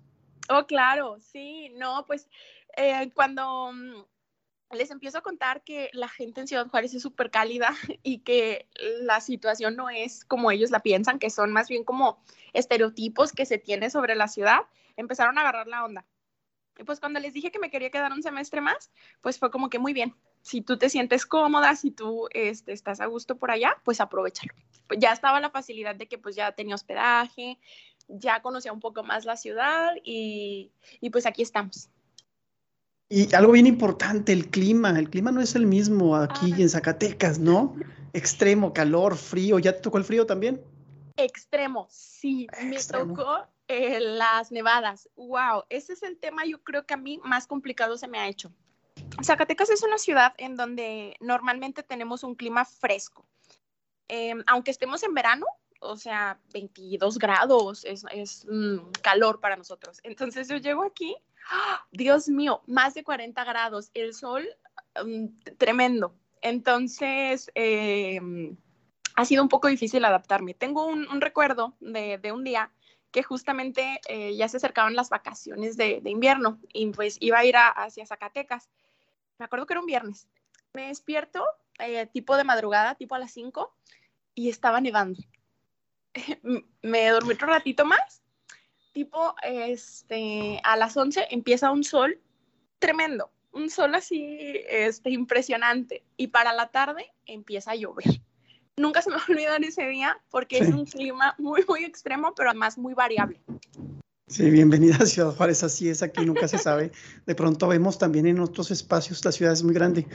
Oh, 0.48 0.66
claro, 0.66 1.18
sí, 1.20 1.70
no, 1.76 2.06
pues 2.06 2.28
eh, 2.76 3.10
cuando 3.14 3.72
mm, 3.72 4.04
les 4.76 4.90
empiezo 4.90 5.18
a 5.18 5.22
contar 5.22 5.62
que 5.62 5.90
la 5.92 6.08
gente 6.08 6.40
en 6.40 6.48
Ciudad 6.48 6.68
Juárez 6.68 6.94
es 6.94 7.02
súper 7.02 7.30
cálida 7.30 7.68
y 8.02 8.20
que 8.20 8.66
la 9.00 9.20
situación 9.20 9.76
no 9.76 9.90
es 9.90 10.24
como 10.24 10.50
ellos 10.50 10.70
la 10.70 10.80
piensan, 10.80 11.18
que 11.18 11.30
son 11.30 11.52
más 11.52 11.68
bien 11.68 11.84
como 11.84 12.22
estereotipos 12.52 13.32
que 13.32 13.46
se 13.46 13.58
tiene 13.58 13.90
sobre 13.90 14.14
la 14.14 14.28
ciudad, 14.28 14.60
empezaron 14.96 15.38
a 15.38 15.42
agarrar 15.42 15.66
la 15.66 15.84
onda. 15.84 16.06
Y 16.78 16.84
pues 16.84 17.00
cuando 17.00 17.18
les 17.18 17.32
dije 17.32 17.50
que 17.50 17.58
me 17.58 17.70
quería 17.70 17.90
quedar 17.90 18.12
un 18.12 18.22
semestre 18.22 18.60
más, 18.60 18.92
pues 19.20 19.38
fue 19.38 19.50
como 19.50 19.68
que 19.68 19.80
muy 19.80 19.92
bien, 19.92 20.14
si 20.42 20.60
tú 20.60 20.78
te 20.78 20.88
sientes 20.88 21.26
cómoda, 21.26 21.74
si 21.74 21.90
tú 21.90 22.28
este, 22.30 22.72
estás 22.72 23.00
a 23.00 23.06
gusto 23.06 23.36
por 23.36 23.50
allá, 23.50 23.76
pues 23.84 24.00
aprovechalo. 24.00 24.54
Pues 24.86 25.00
ya 25.00 25.12
estaba 25.12 25.40
la 25.40 25.50
facilidad 25.50 25.96
de 25.96 26.06
que 26.06 26.18
pues 26.18 26.36
ya 26.36 26.52
tenía 26.52 26.76
hospedaje, 26.76 27.58
ya 28.08 28.42
conocía 28.42 28.72
un 28.72 28.80
poco 28.80 29.04
más 29.04 29.24
la 29.24 29.36
ciudad 29.36 29.92
y, 30.02 30.72
y 31.00 31.10
pues 31.10 31.26
aquí 31.26 31.42
estamos. 31.42 31.88
Y 33.10 33.34
algo 33.34 33.52
bien 33.52 33.66
importante, 33.66 34.32
el 34.32 34.50
clima. 34.50 34.90
El 34.98 35.08
clima 35.08 35.32
no 35.32 35.40
es 35.40 35.54
el 35.54 35.66
mismo 35.66 36.14
aquí 36.16 36.52
en 36.60 36.68
Zacatecas, 36.68 37.38
¿no? 37.38 37.74
Extremo, 38.12 38.72
calor, 38.72 39.16
frío. 39.16 39.58
¿Ya 39.58 39.72
te 39.72 39.80
tocó 39.80 39.96
el 39.96 40.04
frío 40.04 40.26
también? 40.26 40.62
Extremo, 41.16 41.86
sí. 41.90 42.46
Me 42.62 42.78
tocó 42.82 43.46
eh, 43.66 43.98
las 44.00 44.52
nevadas. 44.52 45.08
Wow, 45.16 45.64
ese 45.70 45.94
es 45.94 46.02
el 46.02 46.18
tema 46.18 46.44
yo 46.44 46.62
creo 46.62 46.84
que 46.84 46.94
a 46.94 46.98
mí 46.98 47.18
más 47.24 47.46
complicado 47.46 47.96
se 47.96 48.08
me 48.08 48.18
ha 48.18 48.28
hecho. 48.28 48.52
Zacatecas 49.22 49.70
es 49.70 49.82
una 49.82 49.98
ciudad 49.98 50.34
en 50.36 50.56
donde 50.56 51.16
normalmente 51.20 51.82
tenemos 51.82 52.24
un 52.24 52.34
clima 52.34 52.64
fresco. 52.64 53.26
Em, 54.08 54.42
aunque 54.46 54.70
estemos 54.70 55.02
en 55.02 55.14
verano, 55.14 55.46
o 55.80 55.96
sea, 55.96 56.38
22 56.52 57.18
grados 57.18 57.84
es, 57.84 58.04
es 58.12 58.46
mm, 58.48 58.90
calor 59.02 59.40
para 59.40 59.56
nosotros. 59.56 60.00
Entonces 60.02 60.48
yo 60.48 60.56
llego 60.56 60.84
aquí 60.84 61.16
Dios 61.90 62.28
mío, 62.28 62.62
más 62.66 62.94
de 62.94 63.04
40 63.04 63.42
grados, 63.44 63.90
el 63.94 64.14
sol 64.14 64.46
mm, 65.04 65.26
tremendo. 65.56 66.14
Entonces, 66.40 67.50
em, 67.54 68.56
ha 69.16 69.24
sido 69.24 69.42
un 69.42 69.48
poco 69.48 69.68
difícil 69.68 70.04
adaptarme. 70.04 70.54
Tengo 70.54 70.86
un, 70.86 71.20
recuerdo 71.20 71.74
de, 71.80 72.20
un 72.32 72.44
día 72.44 72.70
que 73.10 73.22
justamente 73.22 74.00
eh, 74.08 74.36
ya 74.36 74.48
se 74.48 74.58
acercaban 74.58 74.94
las 74.94 75.08
vacaciones 75.08 75.76
de, 75.76 76.02
invierno 76.04 76.60
y 76.72 76.86
pues 76.90 77.16
iba 77.20 77.38
a 77.38 77.44
ir 77.44 77.56
hacia 77.56 78.06
Zacatecas. 78.06 78.68
Me 79.38 79.46
acuerdo 79.46 79.66
que 79.66 79.72
era 79.72 79.80
un 79.80 79.86
viernes. 79.86 80.28
Me 80.72 80.88
despierto 80.88 81.44
eh, 81.78 82.06
tipo 82.06 82.36
de 82.36 82.44
madrugada, 82.44 82.94
tipo 82.94 83.14
a 83.14 83.18
las 83.18 83.32
5 83.32 83.74
y 84.34 84.50
estaba 84.50 84.80
nevando. 84.80 85.20
me 86.82 87.08
dormí 87.08 87.32
otro 87.32 87.48
ratito 87.48 87.84
más 87.84 88.22
tipo, 88.98 89.32
este, 89.44 90.60
a 90.64 90.76
las 90.76 90.96
11 90.96 91.28
empieza 91.30 91.70
un 91.70 91.84
sol 91.84 92.20
tremendo, 92.80 93.30
un 93.52 93.70
sol 93.70 93.94
así, 93.94 94.60
este, 94.68 95.10
impresionante. 95.10 96.02
Y 96.16 96.26
para 96.26 96.52
la 96.52 96.72
tarde 96.72 97.12
empieza 97.24 97.70
a 97.70 97.76
llover. 97.76 98.20
Nunca 98.76 99.00
se 99.00 99.10
me 99.10 99.16
va 99.16 99.22
a 99.22 99.30
olvidar 99.30 99.62
ese 99.62 99.86
día 99.86 100.20
porque 100.30 100.58
es 100.58 100.70
un 100.70 100.84
clima 100.84 101.36
muy, 101.38 101.64
muy 101.68 101.84
extremo, 101.84 102.34
pero 102.34 102.50
además 102.50 102.76
muy 102.76 102.94
variable. 102.94 103.40
Sí, 104.28 104.50
bienvenida 104.50 104.96
a 104.96 105.06
Ciudad 105.06 105.34
Juárez, 105.34 105.62
así 105.64 105.88
es, 105.88 106.02
aquí 106.02 106.26
nunca 106.26 106.46
se 106.48 106.58
sabe. 106.58 106.92
De 107.26 107.34
pronto 107.34 107.66
vemos 107.66 107.96
también 107.96 108.26
en 108.26 108.40
otros 108.40 108.70
espacios, 108.70 109.24
la 109.24 109.32
ciudad 109.32 109.54
es 109.54 109.62
muy 109.62 109.72
grande, 109.72 110.06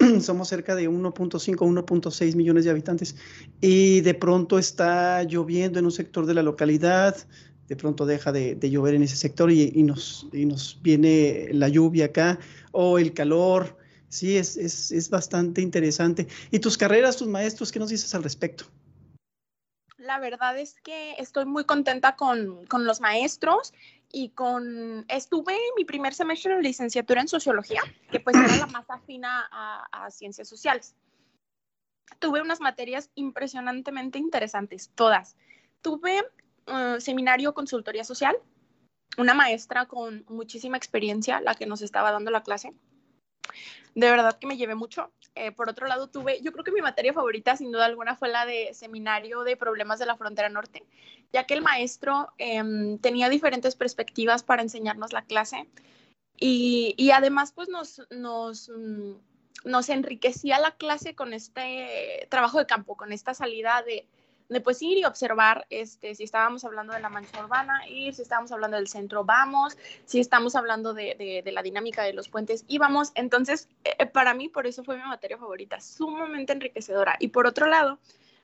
somos 0.20 0.48
cerca 0.48 0.74
de 0.74 0.90
1.5, 0.90 1.56
1.6 1.56 2.34
millones 2.34 2.64
de 2.64 2.70
habitantes 2.72 3.14
y 3.60 4.00
de 4.00 4.14
pronto 4.14 4.58
está 4.58 5.22
lloviendo 5.22 5.78
en 5.78 5.84
un 5.84 5.92
sector 5.92 6.26
de 6.26 6.34
la 6.34 6.42
localidad, 6.42 7.16
de 7.68 7.76
pronto 7.76 8.06
deja 8.06 8.32
de, 8.32 8.58
llover 8.58 8.94
en 8.94 9.04
ese 9.04 9.14
sector 9.14 9.52
y, 9.52 9.70
nos, 9.84 10.26
nos 10.32 10.80
viene 10.82 11.50
la 11.52 11.68
lluvia 11.68 12.06
acá 12.06 12.40
o 12.72 12.98
el 12.98 13.14
calor. 13.14 13.78
Sí, 14.08 14.36
es, 14.36 14.56
es, 14.56 15.08
bastante 15.08 15.62
interesante. 15.62 16.26
¿Y 16.50 16.58
tus 16.58 16.76
carreras, 16.76 17.16
tus 17.16 17.28
maestros, 17.28 17.70
qué 17.70 17.78
nos 17.78 17.90
dices 17.90 18.12
al 18.16 18.24
respecto? 18.24 18.64
La 20.00 20.18
verdad 20.18 20.58
es 20.58 20.80
que 20.80 21.12
estoy 21.18 21.44
muy 21.44 21.64
contenta 21.64 22.16
con, 22.16 22.66
los 22.70 23.00
maestros 23.02 23.74
y 24.10 24.30
con, 24.30 25.04
estuve 25.08 25.52
en 25.52 25.74
mi 25.76 25.84
primer 25.84 26.14
semestre 26.14 26.56
de 26.56 26.62
licenciatura 26.62 27.20
en 27.20 27.28
sociología, 27.28 27.82
que 28.10 28.18
pues 28.18 28.34
era 28.34 28.56
la 28.56 28.66
más 28.68 28.88
afina 28.88 29.46
a, 29.52 30.10
ciencias 30.10 30.48
sociales. 30.48 30.96
Tuve 32.18 32.40
unas 32.40 32.60
materias 32.60 33.10
impresionantemente 33.14 34.18
interesantes, 34.18 34.90
todas. 34.94 35.36
Tuve 35.82 36.24
eh, 36.66 36.96
seminario 36.98 37.52
consultoría 37.52 38.04
social, 38.04 38.38
una 39.18 39.34
maestra 39.34 39.84
con 39.84 40.24
muchísima 40.30 40.78
experiencia, 40.78 41.42
la 41.42 41.54
que 41.54 41.66
nos 41.66 41.82
estaba 41.82 42.10
dando 42.10 42.30
la 42.30 42.42
clase. 42.42 42.72
De 43.94 44.10
verdad 44.10 44.38
que 44.38 44.46
me 44.46 44.56
llevé 44.56 44.74
mucho. 44.74 45.10
Eh, 45.34 45.52
por 45.52 45.68
otro 45.68 45.86
lado, 45.86 46.08
tuve, 46.08 46.40
yo 46.42 46.52
creo 46.52 46.64
que 46.64 46.72
mi 46.72 46.80
materia 46.80 47.12
favorita, 47.12 47.56
sin 47.56 47.70
duda 47.70 47.86
alguna, 47.86 48.16
fue 48.16 48.28
la 48.28 48.46
de 48.46 48.74
seminario 48.74 49.42
de 49.42 49.56
problemas 49.56 49.98
de 49.98 50.06
la 50.06 50.16
frontera 50.16 50.48
norte, 50.48 50.84
ya 51.32 51.44
que 51.44 51.54
el 51.54 51.62
maestro 51.62 52.32
em, 52.38 52.98
tenía 52.98 53.28
diferentes 53.28 53.76
perspectivas 53.76 54.42
para 54.42 54.62
enseñarnos 54.62 55.12
la 55.12 55.22
clase 55.22 55.68
y, 56.40 56.94
y 56.96 57.10
además, 57.10 57.52
pues 57.52 57.68
nos, 57.68 58.02
nos, 58.10 58.70
mm, 58.70 59.12
nos 59.64 59.88
enriquecía 59.90 60.58
la 60.58 60.72
clase 60.72 61.14
con 61.14 61.32
este 61.32 62.26
trabajo 62.30 62.58
de 62.58 62.66
campo, 62.66 62.96
con 62.96 63.12
esta 63.12 63.34
salida 63.34 63.82
de, 63.82 64.06
de 64.50 64.60
pues 64.60 64.82
ir 64.82 64.98
y 64.98 65.04
observar 65.04 65.66
este, 65.70 66.14
si 66.14 66.24
estábamos 66.24 66.64
hablando 66.64 66.92
de 66.92 67.00
la 67.00 67.08
mancha 67.08 67.42
urbana, 67.42 67.88
ir, 67.88 68.14
si 68.14 68.22
estábamos 68.22 68.50
hablando 68.50 68.76
del 68.76 68.88
centro, 68.88 69.24
vamos, 69.24 69.78
si 70.04 70.20
estamos 70.20 70.56
hablando 70.56 70.92
de, 70.92 71.42
la 71.46 71.62
dinámica 71.62 72.02
de 72.02 72.12
los 72.12 72.28
puentes, 72.28 72.64
íbamos. 72.66 73.12
Entonces, 73.14 73.68
eh, 73.84 74.06
para 74.06 74.34
mí, 74.34 74.48
por 74.48 74.66
eso 74.66 74.82
fue 74.82 74.96
mi 74.96 75.04
materia 75.04 75.38
favorita, 75.38 75.80
sumamente 75.80 76.52
enriquecedora. 76.52 77.16
Y 77.20 77.28
por 77.28 77.46
otro 77.46 77.66
lado, 77.66 77.98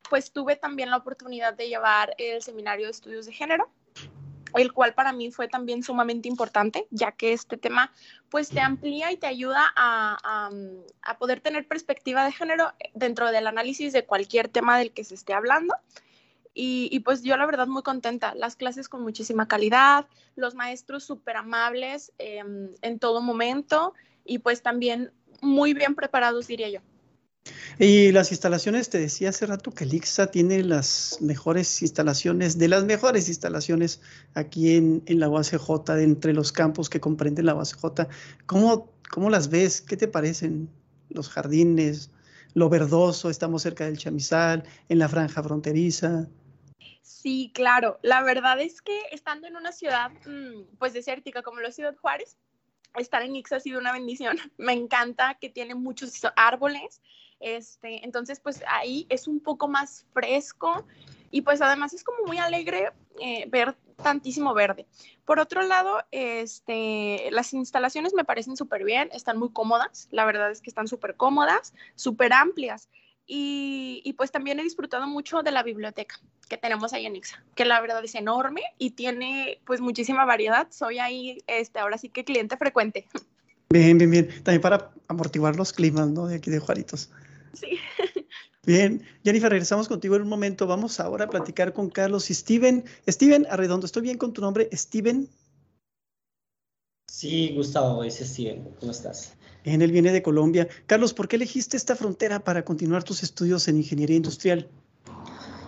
pues 0.09 0.31
tuve 0.31 0.55
también 0.55 0.91
la 0.91 0.97
oportunidad 0.97 1.55
de 1.55 1.69
llevar 1.69 2.15
el 2.19 2.41
seminario 2.41 2.87
de 2.87 2.93
estudios 2.93 3.27
de 3.27 3.33
género, 3.33 3.69
el 4.59 4.73
cual 4.73 4.95
para 4.95 5.13
mí 5.13 5.31
fue 5.31 5.49
también 5.49 5.83
sumamente 5.83 6.29
importante, 6.29 6.87
ya 6.91 7.13
que 7.13 7.33
este 7.33 7.57
tema 7.57 7.93
pues 8.31 8.49
te 8.49 8.61
amplía 8.61 9.13
y 9.13 9.17
te 9.17 9.27
ayuda 9.27 9.73
a, 9.77 10.51
poder 11.19 11.41
tener 11.41 11.67
perspectiva 11.67 12.25
de 12.25 12.33
género 12.33 12.73
dentro 12.95 13.31
del 13.31 13.47
análisis 13.47 13.93
de 13.93 14.05
cualquier 14.05 14.49
tema 14.49 14.79
del 14.79 14.93
que 14.93 15.05
se 15.05 15.15
esté 15.15 15.33
hablando. 15.33 15.75
Y, 16.59 17.01
pues 17.01 17.23
yo 17.23 17.37
la 17.37 17.45
verdad 17.45 17.67
muy 17.67 17.83
contenta, 17.83 18.35
las 18.35 18.57
clases 18.57 18.89
con 18.89 19.03
muchísima 19.03 19.47
calidad, 19.47 20.07
los 20.37 20.55
maestros 20.55 21.05
súper 21.05 21.37
amables 21.37 22.13
em, 22.19 22.71
en 22.81 22.99
todo 22.99 23.21
momento 23.21 23.93
y 24.25 24.39
pues 24.39 24.63
también 24.63 25.13
muy 25.43 25.75
bien 25.75 25.95
preparados, 25.95 26.47
diría 26.47 26.71
yo. 26.71 26.81
Y 27.79 28.13
las 28.13 28.31
instalaciones, 28.33 28.89
te 28.89 28.99
decía 28.99 29.31
hace 29.31 29.47
rato 29.47 29.71
que 29.71 29.85
el 29.85 30.01
tiene 30.31 30.63
las 30.63 31.19
mejores 31.21 31.83
instalaciones, 31.83 32.59
de 32.59 32.69
las 32.69 32.85
mejores 32.85 33.29
instalaciones 33.29 34.01
aquí 34.35 34.77
en, 34.77 35.03
la 35.07 35.29
UACJ, 35.29 35.91
entre 36.01 36.33
los 36.33 36.53
campos 36.53 36.89
que 36.89 37.01
comprenden 37.01 37.47
la 37.47 37.55
UACJ. 37.55 38.09
¿Cómo, 38.47 38.93
¿Cómo 39.11 39.31
las 39.31 39.49
ves? 39.49 39.81
¿Qué 39.81 39.97
te 39.97 40.09
parecen 40.09 40.69
los 41.11 41.29
jardines, 41.29 42.11
lo 42.55 42.69
verdoso? 42.69 43.31
Estamos 43.31 43.63
cerca 43.63 43.85
del 43.85 43.99
chamizal, 43.99 44.65
en 44.89 44.99
la 44.99 45.09
franja 45.09 45.43
fronteriza. 45.43 46.29
Sí, 47.03 47.51
claro. 47.55 47.99
La 48.03 48.23
verdad 48.23 48.61
es 48.61 48.81
que 48.81 48.99
estando 49.11 49.47
en 49.49 49.57
una 49.57 49.73
ciudad 49.73 50.13
mm, 50.27 50.77
pues 50.79 50.93
desértica 50.93 51.43
como 51.43 51.61
la 51.61 51.73
Ciudad 51.73 51.97
Juárez, 51.97 52.37
estar 52.95 53.23
en 53.23 53.37
Ix 53.37 53.53
ha 53.53 53.61
sido 53.61 53.79
una 53.81 53.93
bendición. 53.93 54.37
Me 54.59 54.73
encanta 54.73 55.37
que 55.41 55.49
tiene 55.49 55.75
muchos 55.75 56.23
árboles, 56.37 57.03
este, 57.41 58.05
entonces, 58.05 58.41
pues 58.41 58.63
ahí 58.69 59.07
es 59.09 59.29
un 59.29 59.41
poco 59.41 59.69
más 59.69 60.07
fresco 60.13 60.87
y 61.31 61.43
pues 61.43 61.61
además 61.61 61.93
es 61.93 62.05
como 62.05 62.25
muy 62.27 62.39
alegre 62.39 62.93
eh, 63.21 63.47
ver 63.49 63.77
tantísimo 64.03 64.55
verde. 64.55 64.87
Por 65.25 65.39
otro 65.39 65.63
lado, 65.63 65.99
este, 66.11 67.29
las 67.31 67.53
instalaciones 67.53 68.15
me 68.15 68.25
parecen 68.25 68.57
súper 68.57 68.85
bien, 68.85 69.09
están 69.13 69.39
muy 69.39 69.51
cómodas, 69.51 70.09
la 70.11 70.25
verdad 70.25 70.51
es 70.51 70.61
que 70.61 70.71
están 70.71 70.89
súper 70.89 71.17
cómodas, 71.17 71.75
súper 71.95 72.33
amplias. 72.33 72.89
Y, 73.29 74.15
pues 74.17 74.31
también 74.31 74.61
he 74.61 74.63
disfrutado 74.63 75.09
mucho 75.09 75.43
de 75.43 75.51
la 75.51 75.65
biblioteca 75.65 76.21
que 76.49 76.57
tenemos 76.57 76.93
ahí 76.93 77.07
en 77.07 77.17
Ixa, 77.17 77.43
que 77.57 77.65
la 77.65 77.81
verdad 77.81 78.05
es 78.05 78.15
enorme 78.15 78.63
y 78.79 78.91
tiene 78.91 79.61
pues 79.65 79.81
muchísima 79.81 80.25
variedad. 80.25 80.69
Soy 80.71 81.01
ahí, 81.01 81.43
este, 81.49 81.81
ahora 81.81 81.99
sí 81.99 82.09
que 82.09 82.25
cliente 82.25 82.57
frecuente. 82.57 83.09
Bien, 83.69 83.99
bien, 83.99 84.13
bien. 84.13 84.29
También 84.45 84.61
para 84.61 84.93
amortiguar 85.09 85.57
los 85.57 85.73
climas, 85.73 86.09
¿no? 86.09 86.29
De 86.29 86.37
aquí 86.37 86.53
de 86.53 86.61
Juaritos. 86.61 87.11
Sí. 87.57 87.79
Bien, 88.67 89.03
Jennifer, 89.25 89.49
regresamos 89.49 89.87
contigo 89.87 90.17
en 90.17 90.23
un 90.23 90.29
momento. 90.29 90.67
Vamos 90.67 90.99
ahora 90.99 91.27
a 91.27 91.31
platicar 91.31 91.73
con 91.73 91.89
Carlos 91.89 92.31
y 92.31 92.35
Steven. 92.35 92.85
Steven 93.09 93.47
Arredondo, 93.49 93.87
¿estoy 93.87 94.03
bien 94.03 94.19
con 94.19 94.33
tu 94.33 94.41
nombre? 94.41 94.69
Steven. 94.73 95.29
Sí, 97.07 97.53
Gustavo, 97.55 98.03
es 98.03 98.17
Steven. 98.17 98.69
¿Cómo 98.81 98.91
estás? 98.91 99.37
En 99.65 99.83
él 99.83 99.93
viene 99.93 100.13
de 100.13 100.23
Colombia. 100.23 100.69
Carlos, 100.87 101.15
¿por 101.15 101.29
qué 101.29 101.37
elegiste 101.37 101.77
esta 101.77 101.97
frontera 101.97 102.41
para 102.41 102.65
continuar 102.65 103.05
tus 103.05 103.23
estudios 103.23 103.69
en 103.69 103.77
ingeniería 103.77 104.17
industrial? 104.17 104.69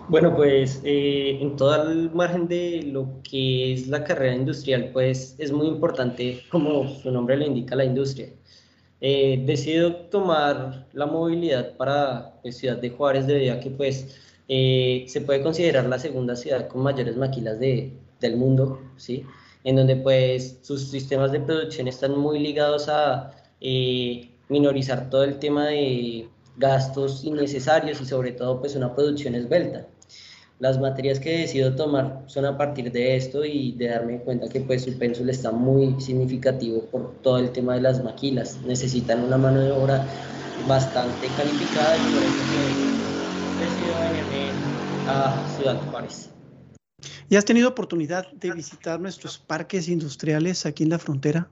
Bueno, 0.09 0.35
pues 0.35 0.81
eh, 0.85 1.39
en 1.41 1.55
todo 1.57 1.91
el 1.91 2.11
margen 2.13 2.49
de 2.49 2.83
lo 2.83 3.21
que 3.23 3.75
es 3.75 3.89
la 3.89 4.05
carrera 4.05 4.35
industrial, 4.35 4.91
pues 4.93 5.37
es 5.39 5.53
muy 5.53 5.67
importante, 5.67 6.43
como 6.51 6.89
su 6.89 7.11
nombre 7.11 7.37
le 7.37 7.47
indica, 7.47 7.77
la 7.77 7.85
industria. 7.85 8.31
Eh, 9.01 9.43
decido 9.47 9.95
tomar 9.95 10.87
la 10.93 11.07
movilidad 11.07 11.77
para 11.77 12.35
pues, 12.43 12.57
Ciudad 12.57 12.79
de 12.79 12.91
Juárez 12.91 13.27
debido 13.27 13.55
a 13.55 13.61
que 13.61 13.71
pues 13.71 14.17
eh, 14.49 15.05
se 15.09 15.21
puede 15.21 15.43
considerar 15.43 15.87
la 15.87 15.99
segunda 16.01 16.35
ciudad 16.35 16.67
con 16.69 16.83
mayores 16.83 17.17
maquilas 17.17 17.61
de, 17.61 17.93
del 18.21 18.37
mundo, 18.37 18.81
¿sí? 18.97 19.25
En 19.65 19.77
donde 19.77 19.97
pues 19.97 20.59
sus 20.63 20.91
sistemas 20.91 21.31
de 21.33 21.41
producción 21.41 21.87
están 21.87 22.19
muy 22.19 22.41
ligados 22.41 22.89
a, 22.89 23.31
eh, 23.61 24.31
minorizar 24.49 25.11
todo 25.11 25.25
el 25.25 25.39
tema 25.39 25.67
de 25.67 26.29
gastos 26.57 27.25
innecesarios 27.25 28.01
y 28.01 28.05
sobre 28.05 28.33
todo 28.33 28.61
pues 28.61 28.75
una 28.75 28.95
producción 28.95 29.35
esbelta. 29.35 29.87
Las 30.59 30.81
materias 30.81 31.21
que 31.21 31.39
decido 31.39 31.77
tomar 31.77 32.25
son 32.27 32.45
a 32.45 32.59
partir 32.59 32.91
de 32.91 33.15
esto 33.15 33.45
y 33.45 33.73
de 33.73 33.89
darme 33.89 34.19
cuenta 34.19 34.49
que 34.49 34.61
pues 34.61 34.83
su 34.83 34.99
pénsul 34.99 35.31
está 35.31 35.53
muy 35.53 36.01
significativo 36.01 36.83
por 36.87 37.23
todo 37.23 37.39
el 37.39 37.53
tema 37.53 37.75
de 37.75 37.83
las 37.83 38.03
maquilas. 38.03 38.59
Necesitan 38.67 39.23
una 39.23 39.39
mano 39.39 39.61
de 39.61 39.71
obra 39.71 40.09
bastante 40.67 41.33
calificada 41.33 41.97
y 41.99 42.13
por 42.13 42.25
eso 42.25 42.43
decido 43.57 44.01
venirme 44.01 44.53
a 45.07 45.47
Ciudad 45.47 45.81
Juárez. 45.91 46.31
¿Y 47.29 47.37
has 47.37 47.45
tenido 47.45 47.69
oportunidad 47.69 48.27
de 48.33 48.51
visitar 48.51 48.99
nuestros 48.99 49.39
parques 49.39 49.89
industriales 49.89 50.67
aquí 50.67 50.83
en 50.83 50.91
la 50.91 50.99
frontera? 50.99 51.49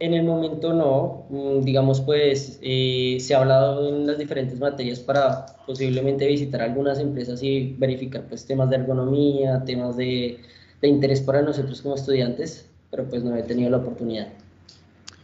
En 0.00 0.14
el 0.14 0.24
momento 0.24 0.72
no, 0.72 1.26
mm, 1.28 1.64
digamos 1.64 2.00
pues 2.00 2.60
eh, 2.62 3.16
se 3.20 3.34
ha 3.34 3.40
hablado 3.40 3.88
en 3.88 4.06
las 4.06 4.16
diferentes 4.16 4.60
materias 4.60 5.00
para 5.00 5.46
posiblemente 5.66 6.24
visitar 6.28 6.62
algunas 6.62 7.00
empresas 7.00 7.42
y 7.42 7.74
verificar 7.78 8.22
pues 8.28 8.46
temas 8.46 8.70
de 8.70 8.76
ergonomía, 8.76 9.64
temas 9.64 9.96
de, 9.96 10.38
de 10.80 10.88
interés 10.88 11.20
para 11.20 11.42
nosotros 11.42 11.82
como 11.82 11.96
estudiantes, 11.96 12.70
pero 12.92 13.08
pues 13.08 13.24
no 13.24 13.34
he 13.34 13.42
tenido 13.42 13.70
la 13.70 13.78
oportunidad. 13.78 14.28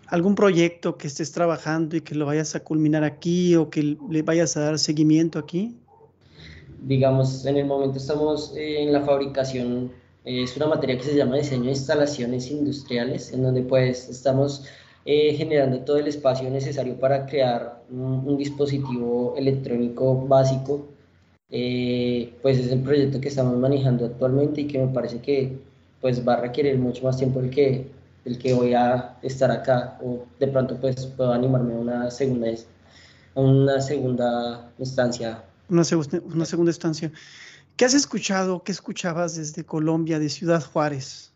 ¿Algún 0.08 0.34
proyecto 0.34 0.98
que 0.98 1.06
estés 1.06 1.30
trabajando 1.30 1.96
y 1.96 2.00
que 2.00 2.16
lo 2.16 2.26
vayas 2.26 2.56
a 2.56 2.60
culminar 2.60 3.04
aquí 3.04 3.54
o 3.54 3.70
que 3.70 3.96
le 4.10 4.22
vayas 4.22 4.56
a 4.56 4.60
dar 4.60 4.80
seguimiento 4.80 5.38
aquí? 5.38 5.76
Digamos, 6.82 7.46
en 7.46 7.58
el 7.58 7.66
momento 7.66 7.98
estamos 7.98 8.52
eh, 8.56 8.82
en 8.82 8.92
la 8.92 9.02
fabricación 9.02 9.92
es 10.24 10.56
una 10.56 10.66
materia 10.66 10.96
que 10.96 11.04
se 11.04 11.14
llama 11.14 11.36
diseño 11.36 11.64
de 11.64 11.70
instalaciones 11.70 12.50
industriales, 12.50 13.32
en 13.32 13.42
donde 13.42 13.62
pues 13.62 14.08
estamos 14.08 14.64
eh, 15.04 15.34
generando 15.34 15.80
todo 15.80 15.98
el 15.98 16.08
espacio 16.08 16.48
necesario 16.50 16.98
para 16.98 17.26
crear 17.26 17.82
un, 17.90 18.36
dispositivo 18.38 19.34
electrónico 19.36 20.26
básico. 20.26 20.88
Eh, 21.50 22.32
pues 22.42 22.58
es 22.58 22.72
el 22.72 22.80
proyecto 22.80 23.20
que 23.20 23.28
estamos 23.28 23.56
manejando 23.58 24.06
actualmente 24.06 24.62
y 24.62 24.66
que 24.66 24.78
me 24.78 24.92
parece 24.92 25.20
que 25.20 25.58
pues 26.00 26.26
va 26.26 26.34
a 26.34 26.40
requerir 26.40 26.78
mucho 26.78 27.04
más 27.04 27.18
tiempo 27.18 27.40
el 27.40 27.50
que, 27.50 27.86
el 28.24 28.38
que 28.38 28.54
voy 28.54 28.74
a 28.74 29.16
estar 29.22 29.50
acá 29.50 29.98
o 30.02 30.24
de 30.40 30.48
pronto 30.48 30.76
pues 30.80 31.06
puedo 31.06 31.32
animarme 31.32 31.74
a 31.74 31.78
una 31.78 32.10
segunda, 32.10 32.50
una 33.34 33.80
segunda 33.80 34.72
instancia. 34.78 35.44
Una, 35.68 35.84
segunda, 35.84 36.20
una 36.34 36.44
segunda 36.46 36.70
instancia. 36.70 37.12
¿Qué 37.76 37.84
has 37.84 37.94
escuchado? 37.94 38.62
¿Qué 38.62 38.70
escuchabas 38.70 39.34
desde 39.34 39.64
Colombia, 39.64 40.20
de 40.20 40.28
Ciudad 40.28 40.62
Juárez? 40.62 41.32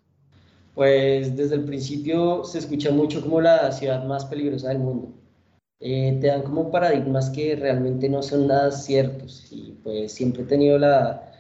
Pues 0.76 1.37
desde 1.37 1.57
el 1.57 1.64
principio 1.64 2.45
se 2.45 2.61
escucha 2.61 2.92
mucho 2.92 3.21
como 3.21 3.40
la 3.40 3.73
ciudad 3.73 4.04
más 4.04 4.25
peligrosa 4.25 4.68
del 4.68 4.78
mundo. 4.78 5.09
Eh, 5.80 6.16
te 6.21 6.28
dan 6.28 6.42
como 6.42 6.71
paradigmas 6.71 7.30
que 7.30 7.57
realmente 7.57 8.09
no 8.09 8.23
son 8.23 8.47
nada 8.47 8.71
ciertos 8.71 9.49
y 9.50 9.76
pues 9.83 10.12
siempre 10.12 10.42
he 10.42 10.47
tenido 10.47 10.78
la 10.78 11.33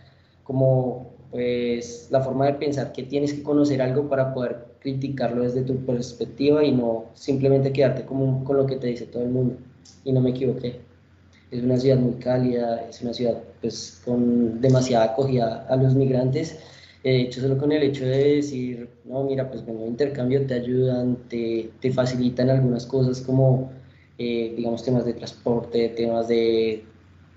como 0.42 1.12
pues 1.30 2.08
la 2.10 2.20
forma 2.20 2.46
de 2.46 2.54
pensar 2.54 2.90
que 2.92 3.04
tienes 3.04 3.32
que 3.34 3.44
conocer 3.44 3.80
algo 3.80 4.08
para 4.08 4.34
poder 4.34 4.66
criticarlo 4.80 5.42
desde 5.42 5.62
tu 5.62 5.76
perspectiva 5.86 6.64
y 6.64 6.72
no 6.72 7.04
simplemente 7.14 7.72
quedarte 7.72 8.04
como 8.04 8.42
con 8.42 8.56
lo 8.56 8.66
que 8.66 8.76
te 8.76 8.88
dice 8.88 9.06
todo 9.06 9.22
el 9.22 9.30
mundo 9.30 9.56
y 10.04 10.12
no 10.12 10.20
me 10.20 10.30
equivoqué 10.30 10.87
es 11.50 11.62
una 11.62 11.78
ciudad 11.78 11.98
muy 11.98 12.14
cálida, 12.14 12.86
es 12.88 13.00
una 13.02 13.14
ciudad 13.14 13.42
pues, 13.60 14.00
con 14.04 14.60
demasiada 14.60 15.06
acogida 15.06 15.66
a 15.68 15.76
los 15.76 15.94
migrantes. 15.94 16.58
De 17.02 17.20
hecho, 17.22 17.40
solo 17.40 17.56
con 17.58 17.72
el 17.72 17.82
hecho 17.82 18.04
de 18.04 18.36
decir, 18.36 18.88
no, 19.04 19.24
mira, 19.24 19.48
pues 19.50 19.64
de 19.64 19.72
intercambio, 19.72 20.46
te 20.46 20.54
ayudan, 20.54 21.16
te, 21.28 21.70
te 21.80 21.92
facilitan 21.92 22.50
algunas 22.50 22.84
cosas 22.86 23.20
como, 23.20 23.70
eh, 24.18 24.52
digamos, 24.56 24.82
temas 24.84 25.04
de 25.06 25.14
transporte, 25.14 25.88
temas 25.90 26.28
de 26.28 26.84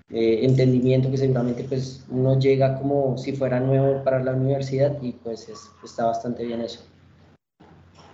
entendimiento, 0.09 1.09
que 1.09 1.17
seguramente 1.17 1.63
pues 1.63 2.03
uno 2.09 2.37
llega 2.37 2.77
como 2.79 3.17
si 3.17 3.31
fuera 3.33 3.59
nuevo 3.61 4.03
para 4.03 4.21
la 4.21 4.33
universidad 4.33 5.01
y 5.01 5.13
pues 5.13 5.47
está 5.83 6.05
bastante 6.05 6.43
bien 6.45 6.61
eso. 6.61 6.90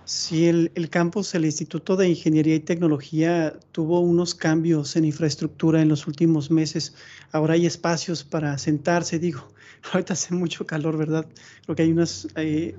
Sí, 0.08 0.46
el, 0.46 0.88
campus, 0.88 1.34
el 1.34 1.44
Instituto 1.44 1.94
de 1.94 2.08
Ingeniería 2.08 2.54
y 2.54 2.60
Tecnología 2.60 3.60
tuvo 3.72 4.00
unos 4.00 4.34
cambios 4.34 4.96
en 4.96 5.04
infraestructura 5.04 5.82
en 5.82 5.90
los 5.90 6.06
últimos 6.06 6.50
meses. 6.50 6.94
Ahora 7.30 7.52
hay 7.52 7.66
espacios 7.66 8.24
para 8.24 8.56
sentarse, 8.56 9.18
digo. 9.18 9.46
Ahorita 9.92 10.14
hace 10.14 10.34
mucho 10.34 10.66
calor, 10.66 10.96
¿verdad? 10.96 11.26
Creo 11.62 11.76
que 11.76 11.82
hay 11.82 11.92
unos 11.92 12.26
eh, 12.36 12.74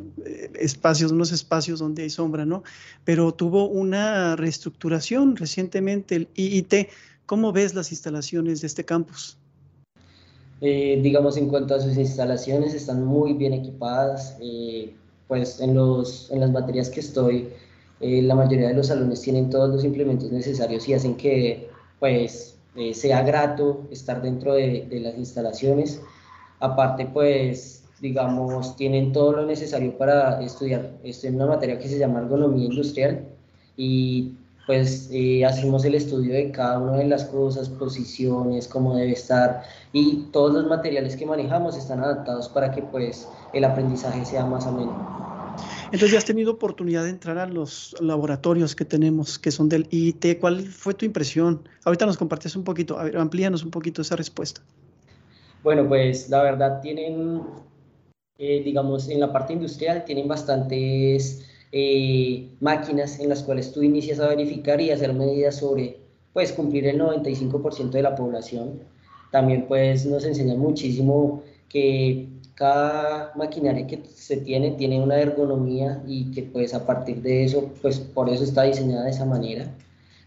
espacios, 0.55 1.11
unos 1.11 1.31
espacios 1.31 1.77
donde 1.77 2.01
hay 2.01 2.09
sombra, 2.09 2.47
¿no? 2.47 2.63
Pero 3.03 3.31
tuvo 3.31 3.67
una 3.67 4.35
reestructuración 4.35 5.35
recientemente 5.35 6.15
el 6.15 6.29
IIT. 6.33 6.89
¿Cómo 7.27 7.51
ves 7.51 7.75
las 7.75 7.91
instalaciones 7.91 8.61
de 8.61 8.65
este 8.65 8.85
campus? 8.85 9.37
Eh, 10.61 10.99
digamos, 11.03 11.37
en 11.37 11.47
cuanto 11.47 11.75
a 11.75 11.79
sus 11.79 11.95
instalaciones, 11.95 12.73
están 12.73 13.05
muy 13.05 13.33
bien 13.33 13.53
equipadas. 13.53 14.35
Eh, 14.41 14.95
pues 15.29 15.61
en, 15.61 15.75
los, 15.75 16.29
en 16.31 16.41
las 16.41 16.51
materias 16.51 16.89
que 16.89 16.99
estoy, 16.99 17.49
eh, 18.01 18.21
la 18.23 18.33
mayoría 18.33 18.69
de 18.69 18.73
los 18.73 18.87
salones 18.87 19.21
tienen 19.21 19.49
todos 19.49 19.69
los 19.69 19.85
implementos 19.85 20.31
necesarios 20.31 20.89
y 20.89 20.95
hacen 20.95 21.15
que 21.15 21.69
pues 21.99 22.57
eh, 22.75 22.93
sea 22.95 23.21
grato 23.21 23.87
estar 23.91 24.21
dentro 24.21 24.53
de, 24.55 24.87
de, 24.89 24.99
las 24.99 25.15
instalaciones. 25.17 26.01
Aparte, 26.59 27.05
pues, 27.05 27.83
digamos, 28.01 28.75
tienen 28.75 29.13
todo 29.13 29.33
lo 29.33 29.45
necesario 29.45 29.97
para 29.97 30.41
estudiar. 30.41 30.97
Estoy 31.03 31.29
en 31.29 31.35
una 31.35 31.45
materia 31.45 31.77
que 31.77 31.87
se 31.87 31.99
llama 31.99 32.19
ergonomía 32.19 32.65
industrial 32.65 33.27
y 33.77 34.33
pues 34.69 35.09
eh, 35.11 35.43
hacemos 35.45 35.83
el 35.83 35.95
estudio 35.95 36.31
de 36.31 36.51
cada 36.51 36.77
una 36.77 36.97
de 36.97 37.07
las 37.07 37.25
cosas, 37.25 37.67
posiciones, 37.67 38.67
cómo 38.67 38.95
debe 38.95 39.13
estar 39.13 39.63
y 39.93 40.27
todos 40.31 40.53
los 40.53 40.67
materiales 40.67 41.15
que 41.15 41.25
manejamos 41.25 41.75
están 41.75 42.01
adaptados 42.03 42.49
para 42.49 42.69
que 42.69 42.83
pues 42.83 43.27
el 43.51 43.63
aprendizaje 43.63 44.23
sea 44.25 44.45
más 44.45 44.67
ameno. 44.67 45.55
Entonces, 45.85 46.11
ya 46.11 46.19
has 46.19 46.25
tenido 46.25 46.51
oportunidad 46.51 47.05
de 47.05 47.09
entrar 47.09 47.39
a 47.39 47.47
los 47.47 47.95
laboratorios 47.99 48.75
que 48.75 48.85
tenemos, 48.85 49.39
que 49.39 49.49
son 49.49 49.69
del 49.69 49.87
IIT. 49.89 50.39
¿Cuál 50.39 50.61
fue 50.61 50.93
tu 50.93 51.03
impresión? 51.03 51.67
Ahorita 51.83 52.05
nos 52.05 52.17
compartes 52.17 52.55
un 52.55 52.63
poquito, 52.63 52.99
a 52.99 53.05
ver, 53.05 53.17
amplíanos 53.17 53.63
un 53.63 53.71
poquito 53.71 54.03
esa 54.03 54.17
respuesta. 54.17 54.61
Bueno, 55.63 55.87
pues 55.87 56.29
la 56.29 56.43
verdad 56.43 56.79
tienen, 56.79 57.41
eh, 58.37 58.61
digamos, 58.63 59.09
en 59.09 59.19
la 59.19 59.33
parte 59.33 59.53
industrial 59.53 60.05
tienen 60.05 60.27
bastantes 60.27 61.48
eh, 61.71 62.49
máquinas 62.59 63.19
en 63.19 63.29
las 63.29 63.43
cuales 63.43 63.71
tú 63.71 63.83
inicias 63.83 64.19
a 64.19 64.27
verificar 64.27 64.81
y 64.81 64.91
hacer 64.91 65.13
medidas 65.13 65.57
sobre, 65.57 65.97
pues, 66.33 66.51
cumplir 66.51 66.87
el 66.87 66.99
95% 66.99 67.91
de 67.91 68.03
la 68.03 68.15
población. 68.15 68.79
También, 69.31 69.65
pues, 69.67 70.05
nos 70.05 70.25
enseñan 70.25 70.59
muchísimo 70.59 71.43
que 71.69 72.27
cada 72.59 73.31
maquinaria 73.35 73.87
que 73.87 74.03
se 74.13 74.35
tiene 74.37 74.71
tiene 74.71 75.01
una 75.01 75.17
ergonomía 75.17 76.03
y 76.05 76.29
que 76.31 76.43
pues 76.43 76.73
a 76.73 76.85
partir 76.85 77.21
de 77.21 77.45
eso, 77.45 77.71
pues 77.81 77.99
por 77.99 78.29
eso 78.29 78.43
está 78.43 78.63
diseñada 78.63 79.05
de 79.05 79.11
esa 79.11 79.25
manera. 79.25 79.71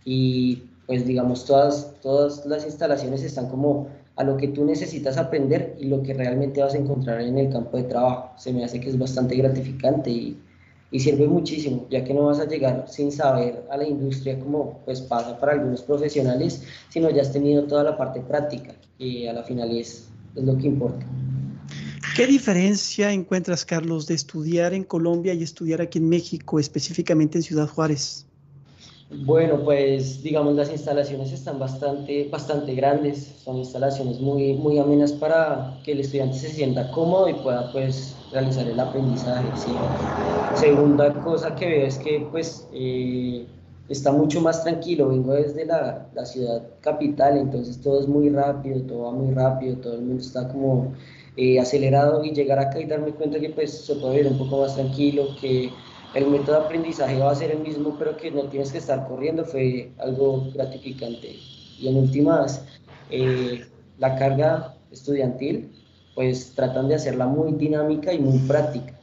Y 0.05 0.63
pues 0.87 1.07
digamos, 1.07 1.45
todas, 1.45 1.95
todas 2.01 2.47
las 2.47 2.65
instalaciones 2.65 3.23
están 3.23 3.49
como 3.49 3.89
a 4.17 4.25
lo 4.25 4.39
que 4.39 4.49
tú 4.49 4.65
necesitas 4.65 5.19
aprender 5.19 5.77
y 5.79 5.87
lo 5.87 6.03
que 6.03 6.15
realmente 6.15 6.63
vas 6.63 6.75
a 6.75 6.79
encontrar 6.79 7.21
en 7.21 7.37
el 7.37 7.51
campo 7.51 7.77
de 7.77 7.85
trabajo. 7.85 8.31
Se 8.39 8.53
me 8.53 8.65
hace 8.65 8.81
que 8.81 8.89
es 8.89 8.99
bastante 8.99 9.37
gratificante 9.37 10.11
y, 10.11 10.39
y 10.93 11.01
sirve 11.01 11.27
muchísimo, 11.27 11.87
ya 11.91 12.05
que 12.05 12.13
no 12.13 12.27
vas 12.27 12.39
a 12.39 12.47
llegar 12.47 12.85
sin 12.87 13.11
saber 13.11 13.65
a 13.71 13.79
la 13.79 13.89
industria 13.89 14.39
como 14.39 14.81
pues 14.85 15.01
pasa 15.01 15.41
para 15.41 15.53
algunos 15.53 15.83
profesionales, 15.83 16.63
sino 16.91 17.11
ya 17.11 17.23
has 17.23 17.33
tenido 17.33 17.65
toda 17.65 17.83
la 17.83 17.97
parte 17.97 18.21
práctica 18.21 18.75
y 18.99 19.27
a 19.27 19.33
la 19.33 19.43
final 19.43 19.77
es, 19.77 20.09
es 20.37 20.45
lo 20.45 20.57
que 20.59 20.67
importa. 20.67 21.05
¿Qué 22.15 22.27
diferencia 22.27 23.11
encuentras, 23.11 23.65
Carlos, 23.65 24.07
de 24.07 24.15
estudiar 24.15 24.75
en 24.75 24.85
Colombia 24.85 25.33
y 25.33 25.43
estudiar 25.43 25.81
aquí 25.81 25.99
en 25.99 26.11
México, 26.11 26.61
específicamente 26.61 27.39
en 27.39 27.43
Ciudad 27.43 27.67
Juárez? 27.67 28.27
Bueno, 29.15 29.63
pues 29.63 30.23
digamos 30.23 30.55
las 30.55 30.71
instalaciones 30.71 31.33
están 31.33 31.59
bastante, 31.59 32.29
bastante 32.31 32.75
grandes, 32.75 33.43
son 33.45 33.59
instalaciones 33.59 34.21
muy, 34.21 34.55
muy 34.55 34.79
amenas 34.79 35.13
para 35.13 35.81
que 35.85 35.93
el 35.93 36.01
estudiante 36.01 36.39
se 36.39 36.49
sienta 36.49 36.91
cómodo 36.91 37.29
y 37.29 37.35
pueda 37.35 37.71
pues 37.73 38.27
realizar 38.31 38.67
el 38.67 38.81
aprendizaje. 38.81 39.55
Segunda 40.57 41.13
cosa 41.21 41.55
que 41.55 41.67
veo 41.67 41.87
es 41.87 41.99
que 41.99 42.27
pues 42.31 42.69
eh, 42.73 43.47
está 43.89 44.13
mucho 44.13 44.41
más 44.41 44.63
tranquilo, 44.63 45.09
vengo 45.09 45.35
desde 45.35 45.67
la, 45.67 46.09
la 46.15 46.25
ciudad 46.25 46.63
capital, 46.81 47.37
entonces 47.37 47.81
todo 47.83 48.01
es 48.01 48.09
muy 48.09 48.31
rápido, 48.31 48.83
todo 48.87 49.03
va 49.03 49.13
muy 49.13 49.35
rápido, 49.35 49.77
todo 49.79 49.95
el 49.95 50.03
mundo 50.03 50.23
está 50.23 50.49
como 50.49 50.95
eh, 51.37 51.61
acelerado. 51.61 52.25
Y 52.25 52.33
llegar 52.33 52.59
acá 52.59 52.81
y 52.81 52.87
darme 52.87 53.15
cuenta 53.15 53.39
que 53.41 53.51
pues 53.51 53.85
se 53.85 53.97
puede 53.97 54.21
ir 54.21 54.27
un 54.27 54.39
poco 54.39 54.61
más 54.61 54.75
tranquilo, 54.75 55.35
que 55.35 55.83
el 56.15 56.27
método 56.27 56.61
de 56.61 56.65
aprendizaje 56.67 57.19
va 57.19 57.31
a 57.31 57.35
ser 57.35 57.51
el 57.51 57.61
mismo, 57.61 57.97
pero 57.99 58.17
que 58.17 58.31
no 58.31 58.43
tienes 58.45 58.73
que 58.73 58.79
estar 58.79 59.07
corriendo, 59.09 59.45
fue 59.45 59.93
algo 59.99 60.51
gratificante. 60.53 61.37
Y 61.79 61.89
en 61.89 61.97
últimas, 61.97 62.65
eh, 63.11 63.65
la 63.99 64.17
carga 64.17 64.75
estudiantil, 64.91 65.73
pues 66.15 66.53
tratan 66.55 66.89
de 66.89 66.97
hacerla 66.97 67.27
muy 67.27 67.53
dinámica 67.53 68.13
y 68.13 68.19
muy 68.19 68.39
práctica. 68.41 68.95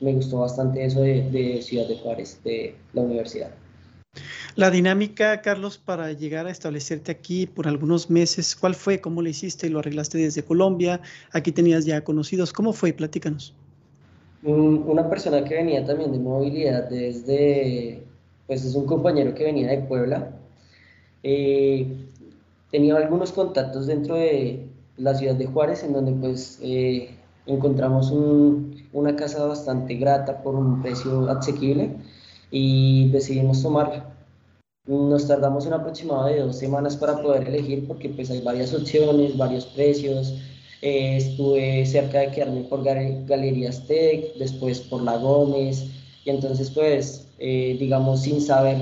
me 0.00 0.12
gustó 0.14 0.38
bastante 0.38 0.84
eso 0.84 1.00
de, 1.00 1.28
de 1.30 1.62
Ciudad 1.62 1.88
de 1.88 1.96
Juárez, 1.98 2.40
de 2.44 2.76
la 2.92 3.02
universidad. 3.02 3.50
La 4.54 4.70
dinámica, 4.70 5.40
Carlos, 5.40 5.78
para 5.78 6.12
llegar 6.12 6.46
a 6.46 6.50
establecerte 6.50 7.10
aquí 7.10 7.46
por 7.46 7.66
algunos 7.66 8.10
meses, 8.10 8.54
¿cuál 8.54 8.74
fue? 8.74 9.00
¿Cómo 9.00 9.22
lo 9.22 9.28
hiciste? 9.28 9.70
¿Lo 9.70 9.78
arreglaste 9.78 10.18
desde 10.18 10.44
Colombia? 10.44 11.00
¿Aquí 11.32 11.52
tenías 11.52 11.86
ya 11.86 12.04
conocidos? 12.04 12.52
¿Cómo 12.52 12.74
fue? 12.74 12.92
Platícanos. 12.92 13.54
Una 14.44 15.08
persona 15.08 15.44
que 15.44 15.54
venía 15.54 15.84
también 15.84 16.10
de 16.10 16.18
movilidad 16.18 16.88
desde, 16.88 18.02
pues 18.46 18.64
es 18.64 18.74
un 18.74 18.86
compañero 18.86 19.34
que 19.34 19.44
venía 19.44 19.68
de 19.68 19.78
Puebla. 19.78 20.32
Eh, 21.22 21.86
tenía 22.70 22.96
algunos 22.96 23.30
contactos 23.30 23.86
dentro 23.86 24.16
de 24.16 24.66
la 24.96 25.14
ciudad 25.14 25.36
de 25.36 25.46
Juárez, 25.46 25.84
en 25.84 25.92
donde 25.92 26.12
pues 26.12 26.58
eh, 26.62 27.10
encontramos 27.46 28.12
una 28.92 29.14
casa 29.16 29.46
bastante 29.46 29.94
grata 29.94 30.42
por 30.42 30.56
un 30.56 30.82
precio 30.82 31.30
asequible 31.30 31.96
y 32.50 33.10
decidimos 33.10 33.62
tomarla. 33.62 34.12
Nos 34.86 35.28
tardamos 35.28 35.66
un 35.66 35.74
aproximado 35.74 36.26
de 36.26 36.40
dos 36.40 36.58
semanas 36.58 36.96
para 36.96 37.22
poder 37.22 37.46
elegir 37.46 37.86
porque 37.86 38.08
pues 38.08 38.30
hay 38.30 38.40
varias 38.40 38.74
opciones, 38.74 39.36
varios 39.36 39.66
precios. 39.66 40.34
Eh, 40.82 41.16
estuve 41.16 41.86
cerca 41.86 42.18
de 42.18 42.32
quedarme 42.32 42.62
por 42.62 42.82
Galerías 42.82 43.86
Tech, 43.86 44.34
después 44.34 44.80
por 44.80 45.00
La 45.02 45.16
Gómez 45.16 45.86
y 46.24 46.30
entonces 46.30 46.70
pues 46.70 47.28
eh, 47.38 47.76
digamos 47.78 48.22
sin 48.22 48.40
saber 48.40 48.78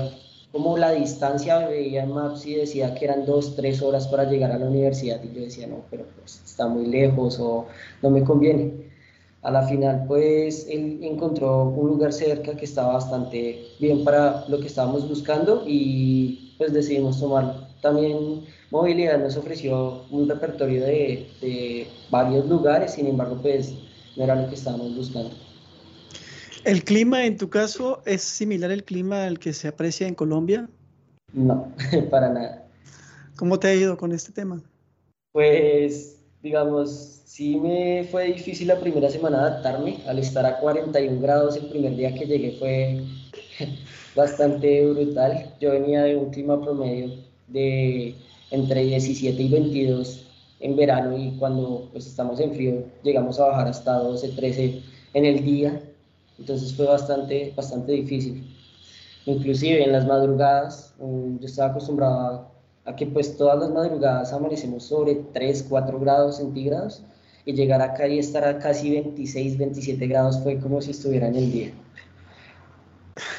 cómo 0.51 0.79
la 0.79 0.93
distancia 0.93 1.67
veía 1.67 2.01
en 2.01 2.11
Maps 2.11 2.47
y 2.47 2.55
decía 2.55 2.95
que 2.95 3.05
eran 3.05 3.27
dos, 3.27 3.55
tres 3.55 3.83
horas 3.83 4.07
para 4.07 4.23
llegar 4.23 4.51
a 4.51 4.57
la 4.57 4.65
universidad 4.65 5.21
y 5.23 5.35
yo 5.35 5.41
decía 5.41 5.67
no, 5.67 5.85
pero 5.91 6.05
pues 6.17 6.41
está 6.43 6.67
muy 6.67 6.87
lejos 6.87 7.39
o 7.39 7.67
no 8.01 8.09
me 8.09 8.23
conviene 8.23 8.89
a 9.43 9.51
la 9.51 9.61
final 9.67 10.05
pues 10.07 10.65
él 10.71 10.99
encontró 11.03 11.65
un 11.65 11.87
lugar 11.87 12.13
cerca 12.13 12.55
que 12.57 12.65
estaba 12.65 12.93
bastante 12.93 13.63
bien 13.79 14.03
para 14.03 14.45
lo 14.47 14.59
que 14.59 14.67
estábamos 14.67 15.07
buscando 15.07 15.65
y 15.67 16.55
pues 16.57 16.73
decidimos 16.73 17.19
tomarlo. 17.19 17.67
También 17.81 18.43
Movilidad 18.71 19.19
nos 19.19 19.37
ofreció 19.37 20.05
un 20.09 20.27
repertorio 20.27 20.83
de, 20.83 21.27
de 21.41 21.87
varios 22.09 22.47
lugares, 22.47 22.93
sin 22.93 23.07
embargo 23.07 23.37
pues 23.41 23.73
no 24.15 24.23
era 24.23 24.35
lo 24.35 24.47
que 24.49 24.55
estábamos 24.55 24.95
buscando. 24.95 25.31
¿El 26.63 26.83
clima 26.83 27.25
en 27.25 27.37
tu 27.37 27.49
caso 27.49 28.01
es 28.05 28.21
similar 28.21 28.71
al 28.71 28.83
clima 28.83 29.25
al 29.25 29.39
que 29.39 29.53
se 29.53 29.67
aprecia 29.67 30.07
en 30.07 30.15
Colombia? 30.15 30.69
No, 31.33 31.71
para 32.09 32.29
nada. 32.29 32.67
¿Cómo 33.35 33.59
te 33.59 33.67
ha 33.67 33.75
ido 33.75 33.97
con 33.97 34.11
este 34.11 34.31
tema? 34.31 34.61
Pues 35.33 36.17
digamos, 36.41 37.21
Sí 37.31 37.55
me 37.55 38.03
fue 38.11 38.25
difícil 38.25 38.67
la 38.67 38.77
primera 38.77 39.09
semana 39.09 39.39
adaptarme, 39.39 39.99
al 40.05 40.19
estar 40.19 40.45
a 40.45 40.59
41 40.59 41.21
grados 41.21 41.55
el 41.55 41.69
primer 41.69 41.95
día 41.95 42.13
que 42.13 42.25
llegué 42.25 42.57
fue 42.59 43.05
bastante 44.17 44.85
brutal. 44.85 45.55
Yo 45.61 45.71
venía 45.71 46.03
de 46.03 46.17
un 46.17 46.29
clima 46.29 46.61
promedio 46.61 47.13
de 47.47 48.13
entre 48.51 48.83
17 48.83 49.41
y 49.41 49.49
22 49.49 50.27
en 50.59 50.75
verano 50.75 51.17
y 51.17 51.31
cuando 51.37 51.89
pues 51.91 52.05
estamos 52.05 52.39
en 52.39 52.53
frío 52.53 52.85
llegamos 53.03 53.39
a 53.39 53.47
bajar 53.47 53.67
hasta 53.67 53.93
12, 53.93 54.29
13 54.29 54.81
en 55.13 55.25
el 55.25 55.43
día, 55.43 55.81
entonces 56.37 56.73
fue 56.73 56.85
bastante, 56.85 57.53
bastante 57.55 57.91
difícil. 57.93 58.47
Inclusive 59.25 59.83
en 59.83 59.91
las 59.91 60.05
madrugadas, 60.07 60.93
mm, 60.99 61.39
yo 61.39 61.45
estaba 61.45 61.71
acostumbrado 61.71 62.51
a 62.85 62.95
que 62.95 63.05
pues 63.05 63.37
todas 63.37 63.59
las 63.59 63.69
madrugadas 63.69 64.33
amanecemos 64.33 64.83
sobre 64.83 65.15
3, 65.33 65.65
4 65.69 65.99
grados 65.99 66.37
centígrados 66.37 67.03
y 67.45 67.53
llegar 67.53 67.81
acá 67.81 68.07
y 68.07 68.19
estar 68.19 68.43
a 68.43 68.59
casi 68.59 68.91
26, 68.91 69.57
27 69.57 70.07
grados 70.07 70.39
fue 70.41 70.59
como 70.59 70.81
si 70.81 70.91
estuviera 70.91 71.27
en 71.27 71.35
el 71.35 71.51
día. 71.51 71.71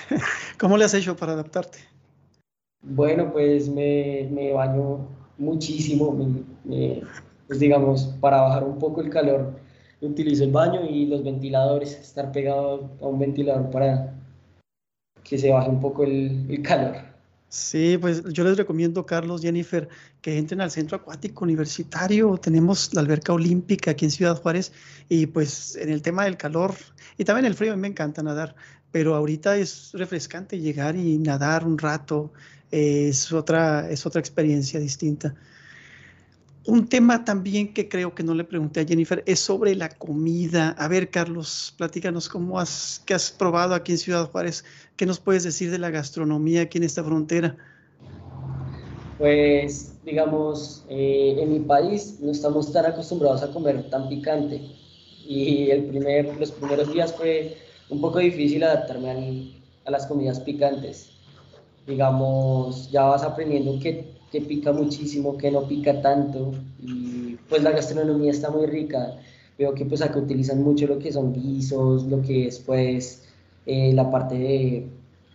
¿Cómo 0.59 0.77
le 0.77 0.85
has 0.85 0.95
hecho 0.95 1.17
para 1.17 1.33
adaptarte? 1.33 1.79
Bueno, 2.83 3.33
pues 3.33 3.69
me, 3.69 4.29
me 4.31 4.53
baño 4.53 5.07
muchísimo, 5.39 6.17
pues 7.47 7.59
digamos, 7.59 8.15
para 8.21 8.41
bajar 8.41 8.65
un 8.65 8.79
poco 8.79 9.01
el 9.01 9.11
calor, 9.11 9.53
utilizo 10.01 10.45
el 10.45 10.53
baño 10.53 10.85
y 10.85 11.07
los 11.07 11.23
ventiladores, 11.23 11.99
estar 11.99 12.33
pegado 12.33 12.91
a 13.01 13.07
un 13.07 13.19
ventilador 13.19 13.71
para 13.71 14.15
que 15.23 15.39
se 15.39 15.51
baje 15.51 15.71
un 15.71 15.81
poco 15.81 16.05
el, 16.05 16.47
el 16.51 16.63
calor. 16.63 17.13
Sí, 17.49 17.99
pues 18.01 18.25
yo 18.33 18.45
les 18.45 18.57
recomiendo, 18.57 19.05
Carlos, 19.05 19.43
Jennifer, 19.43 19.87
que 20.23 20.39
entren 20.39 20.63
al 20.63 20.71
centro 20.71 20.97
acuático 20.97 21.45
universitario. 21.45 22.39
Tenemos 22.39 22.95
la 22.95 23.03
alberca 23.03 23.35
olímpica 23.35 23.91
aquí 23.91 24.07
en 24.07 24.11
Ciudad 24.11 24.41
Juárez 24.41 24.73
y 25.11 25.27
pues 25.27 25.77
en 25.77 25.91
el 25.91 26.01
tema 26.01 26.25
del 26.25 26.39
calor 26.39 26.75
y 27.19 27.25
también 27.25 27.45
el 27.45 27.55
frío, 27.55 27.73
a 27.73 27.77
mí 27.77 27.83
me 27.83 27.89
encanta 27.89 28.23
nadar, 28.23 28.55
pero 28.91 29.15
ahorita 29.15 29.57
es 29.59 29.91
refrescante 29.93 30.61
llegar 30.61 30.97
y 30.97 31.19
nadar 31.19 31.67
un 31.67 31.77
rato, 31.77 32.33
es, 32.73 33.33
otra, 33.33 33.89
es 33.91 34.05
otra 34.07 34.21
experiencia 34.21 34.81
distinta. 34.81 35.35
Un 36.65 36.89
tema 36.89 37.25
también 37.25 37.75
que 37.75 37.89
creo 37.89 38.15
que 38.15 38.23
no 38.23 38.35
le 38.35 38.45
pregunté 38.45 38.81
a 38.81 38.85
Jennifer 38.85 39.23
es 39.27 39.41
sobre 39.41 39.75
la 39.75 39.89
comida. 39.89 40.71
A 40.79 40.87
ver, 40.87 41.11
Carlos, 41.11 41.75
platícanos 41.77 42.29
cómo 42.29 42.59
has, 42.59 43.03
qué 43.05 43.15
has 43.15 43.33
probado 43.33 43.75
aquí 43.75 43.93
en 43.93 43.99
Ciudad 43.99 44.31
Juárez. 44.31 44.65
¿Qué 44.97 45.05
nos 45.05 45.19
puedes 45.19 45.43
decir 45.43 45.73
de 45.73 45.79
la 45.79 45.91
gastronomía 45.91 46.63
aquí 46.63 46.79
en 46.79 46.85
esta 46.85 47.03
frontera? 47.03 47.57
Pues, 49.19 49.95
digamos, 50.05 50.85
eh, 50.89 51.37
en 51.41 51.53
mi 51.53 51.61
país 51.61 52.19
no 52.21 52.31
estamos 52.31 52.73
tan 52.73 52.87
acostumbrados 52.87 53.43
a 53.43 53.53
comer 53.53 53.91
tan 53.91 54.09
picante. 54.09 54.61
Y 55.27 55.69
el 55.71 55.87
primer, 55.87 56.37
los 56.39 56.53
primeros 56.53 56.93
días 56.93 57.13
fue 57.13 57.57
un 57.89 58.01
poco 58.01 58.21
difícil 58.21 58.63
adaptarme 58.63 59.53
a 59.85 59.91
las 59.91 60.07
comidas 60.07 60.39
picantes. 60.41 61.12
Digamos, 61.87 62.91
ya 62.91 63.03
vas 63.03 63.23
aprendiendo 63.23 63.79
que 63.81 64.13
que 64.33 64.41
pica 64.41 64.73
muchísimo, 64.73 65.37
que 65.37 65.51
no 65.51 65.69
pica 65.69 66.01
tanto 66.01 66.53
y 66.81 67.37
pues 67.49 67.63
la 67.63 67.71
gastronomía 67.71 68.31
está 68.31 68.51
muy 68.51 68.67
rica. 68.67 69.19
Veo 69.59 69.75
que 69.75 69.85
pues 69.85 70.01
acá 70.01 70.19
utilizan 70.19 70.63
mucho 70.63 70.87
lo 70.87 70.99
que 70.99 71.13
son 71.13 71.35
guisos, 71.35 72.05
lo 72.05 72.23
que 72.23 72.49
es 72.49 72.59
pues 72.59 73.25
eh, 73.67 73.93
la 73.93 74.11
parte 74.11 74.37
de, 74.37 74.89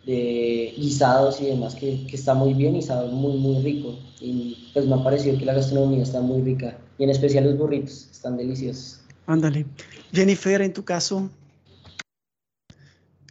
de, 0.08 0.74
guisados 0.76 1.40
y 1.40 1.46
demás 1.46 1.76
que, 1.76 2.08
que, 2.08 2.16
está 2.16 2.34
muy 2.34 2.56
bien 2.56 2.76
y 2.76 2.82
sabe 2.82 3.10
muy 3.10 3.38
muy 3.38 3.62
rico 3.62 4.00
y 4.20 4.70
pues 4.74 4.88
me 4.88 4.96
ha 4.96 5.04
parecido 5.04 5.38
que 5.38 5.46
la 5.46 5.54
gastronomía 5.54 6.02
está 6.02 6.20
muy 6.20 6.42
rica 6.42 6.76
y 6.98 7.04
en 7.04 7.12
especial 7.12 7.46
los 7.46 7.58
burritos 7.58 8.10
están 8.12 8.36
deliciosos. 8.36 9.02
Ándale. 9.28 9.66
Jennifer, 10.12 10.62
en 10.64 10.74
tu 10.74 10.84
caso. 10.84 11.30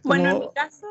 Bueno, 0.03 0.29
en 0.29 0.39
mi 0.39 0.49
caso, 0.53 0.87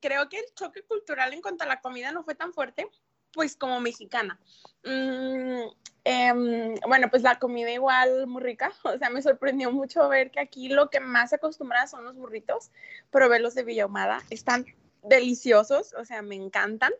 creo 0.00 0.28
que 0.28 0.38
el 0.38 0.54
choque 0.54 0.82
cultural 0.82 1.32
en 1.32 1.42
cuanto 1.42 1.64
a 1.64 1.66
la 1.66 1.80
comida 1.80 2.12
no 2.12 2.24
fue 2.24 2.34
tan 2.34 2.52
fuerte 2.52 2.88
pues 3.34 3.56
como 3.56 3.80
mexicana. 3.80 4.38
Mm, 4.84 5.62
em, 6.04 6.74
bueno, 6.86 7.10
pues 7.10 7.22
la 7.22 7.38
comida 7.38 7.70
igual 7.70 8.26
muy 8.26 8.42
rica, 8.42 8.72
o 8.84 8.96
sea, 8.96 9.10
me 9.10 9.22
sorprendió 9.22 9.70
mucho 9.72 10.08
ver 10.08 10.30
que 10.30 10.40
aquí 10.40 10.68
lo 10.68 10.88
que 10.88 11.00
más 11.00 11.30
se 11.30 11.36
acostumbra 11.36 11.86
son 11.86 12.04
los 12.04 12.16
burritos, 12.16 12.70
probé 13.10 13.40
los 13.40 13.54
de 13.54 13.64
Villahumada, 13.64 14.22
están 14.30 14.64
deliciosos, 15.02 15.94
o 15.94 16.04
sea, 16.04 16.22
me 16.22 16.36
encantan. 16.36 16.92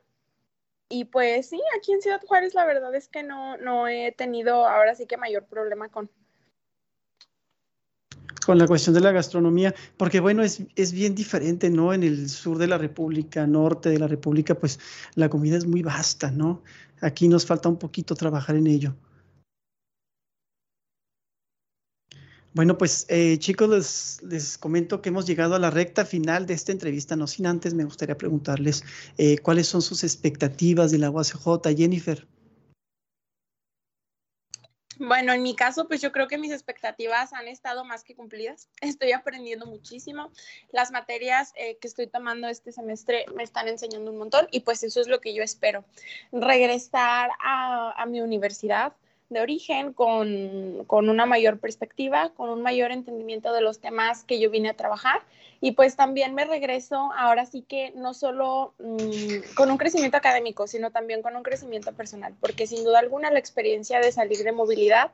Y 0.91 1.07
pues 1.07 1.49
sí, 1.49 1.61
aquí 1.79 1.93
en 1.93 2.03
Ciudad 2.03 2.21
Juárez 2.27 2.55
la 2.55 2.67
verdad 2.67 2.95
es 2.95 3.09
que 3.09 3.23
no, 3.23 3.57
no 3.57 3.89
he 3.89 4.13
tenido 4.13 4.67
ahora 4.67 4.95
sí 4.95 5.07
que 5.07 5.17
mayor 5.17 5.47
problema 5.47 5.89
con, 5.89 6.11
con 8.45 8.59
la 8.59 8.67
cuestión 8.67 8.95
de 8.95 9.01
la 9.01 9.13
gastronomía, 9.13 9.75
porque 9.97 10.21
bueno, 10.21 10.43
es, 10.43 10.63
es, 10.77 10.93
bien 10.93 11.15
diferente, 11.15 11.71
¿no? 11.71 11.93
En 11.93 12.03
el 12.03 12.29
sur 12.29 12.59
de 12.59 12.67
la 12.67 12.79
República, 12.79 13.47
norte 13.47 13.89
de 13.91 13.99
la 13.99 14.07
República, 14.07 14.55
pues 14.55 14.79
la 15.15 15.29
comida 15.29 15.57
es 15.57 15.67
muy 15.67 15.83
vasta, 15.83 16.31
¿no? 16.31 16.63
Aquí 17.01 17.29
nos 17.29 17.47
falta 17.47 17.69
un 17.69 17.79
poquito 17.79 18.15
trabajar 18.15 18.57
en 18.57 18.67
ello. 18.67 18.95
Bueno, 22.55 22.79
pues 22.79 23.05
eh, 23.09 23.37
chicos, 23.39 23.69
les, 23.69 24.23
les, 24.23 24.59
comento 24.59 25.03
que 25.03 25.09
hemos 25.09 25.27
llegado 25.27 25.57
a 25.57 25.59
la 25.59 25.71
recta 25.71 26.05
final 26.05 26.47
de 26.47 26.55
esta 26.55 26.71
entrevista, 26.71 27.17
no 27.17 27.27
sin 27.27 27.47
antes 27.47 27.75
me 27.75 27.85
gustaría 27.85 28.17
preguntarles 28.17 28.85
eh, 29.19 29.39
cuáles 29.39 29.67
son 29.67 29.83
sus 29.83 30.05
expectativas 30.05 30.93
de 30.93 30.99
la 30.99 31.11
UACJ, 31.11 31.75
Jennifer. 31.77 32.29
Bueno, 34.99 35.33
en 35.33 35.43
mi 35.43 35.55
caso, 35.57 35.89
pues 35.89 36.01
yo 36.01 36.13
creo 36.13 36.29
que 36.29 36.39
mis 36.39 36.53
expectativas 36.53 37.33
han 37.33 37.49
estado 37.49 37.85
más 37.85 38.05
que 38.05 38.15
cumplidas. 38.15 38.69
Estoy 38.81 39.13
aprendiendo 39.13 39.67
muchísimo. 39.67 40.31
Las 40.73 40.91
materias 40.91 41.53
eh, 41.57 41.77
que 41.79 41.89
estoy 41.89 42.07
tomando 42.07 42.49
este 42.49 42.73
semestre 42.73 43.27
me 43.35 43.43
están 43.43 43.69
enseñando 43.69 44.11
un 44.11 44.19
montón 44.19 44.47
y 44.51 44.61
pues 44.61 44.83
eso 44.83 45.01
es 45.01 45.09
lo 45.09 45.21
que 45.21 45.35
yo 45.35 45.43
espero. 45.43 45.85
Regresar 46.33 47.31
a, 47.43 48.01
a 48.01 48.07
mi 48.07 48.21
universidad, 48.21 48.95
de 49.31 49.41
origen, 49.41 49.93
con, 49.93 50.85
con, 50.87 51.09
una 51.09 51.27
mayor 51.27 51.59
perspectiva, 51.59 52.31
con 52.35 52.51
un 52.51 52.63
mayor 52.63 52.93
entendimiento 52.93 53.53
de 53.53 53.61
los 53.61 53.81
temas 53.81 54.25
que 54.25 54.39
yo 54.39 54.51
vine 54.51 54.71
a 54.71 54.75
trabajar. 54.75 55.23
Y 55.61 55.73
pues 55.73 55.97
también 55.97 56.35
me 56.35 56.45
regreso 56.45 57.11
ahora 57.17 57.47
sí 57.47 57.63
que 57.63 57.93
no 57.97 58.15
solo 58.15 58.75
mmm, 58.79 59.55
con 59.57 59.71
un 59.71 59.79
crecimiento 59.79 60.17
académico, 60.17 60.67
sino 60.67 60.91
también 60.91 61.23
con 61.23 61.37
un 61.37 61.43
crecimiento 61.43 61.93
personal, 61.93 62.35
porque 62.41 62.67
sin 62.67 62.85
duda 62.85 62.99
alguna 62.99 63.31
la 63.31 63.39
experiencia 63.39 64.01
de 64.01 64.13
salir 64.13 64.45
de 64.45 64.53
movilidad 64.53 65.11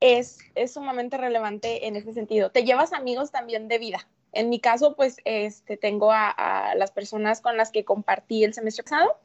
es, 0.00 0.38
es 0.54 0.72
sumamente 0.72 1.16
relevante 1.16 1.86
en 1.86 1.96
ese 1.96 2.12
sentido. 2.12 2.50
Te 2.50 2.64
llevas 2.64 2.92
amigos 2.92 3.30
también 3.30 3.68
de 3.68 3.78
vida, 3.78 4.06
En 4.32 4.48
mi 4.48 4.60
caso, 4.60 4.96
pues 4.96 5.16
este, 5.24 5.76
tengo 5.76 6.10
a 6.12 6.74
las 6.76 6.90
personas 6.90 7.40
con 7.40 7.56
las 7.56 7.70
que 7.70 7.84
compartí 7.84 8.44
el 8.44 8.54
semestre 8.54 8.84
pasado 8.84 9.16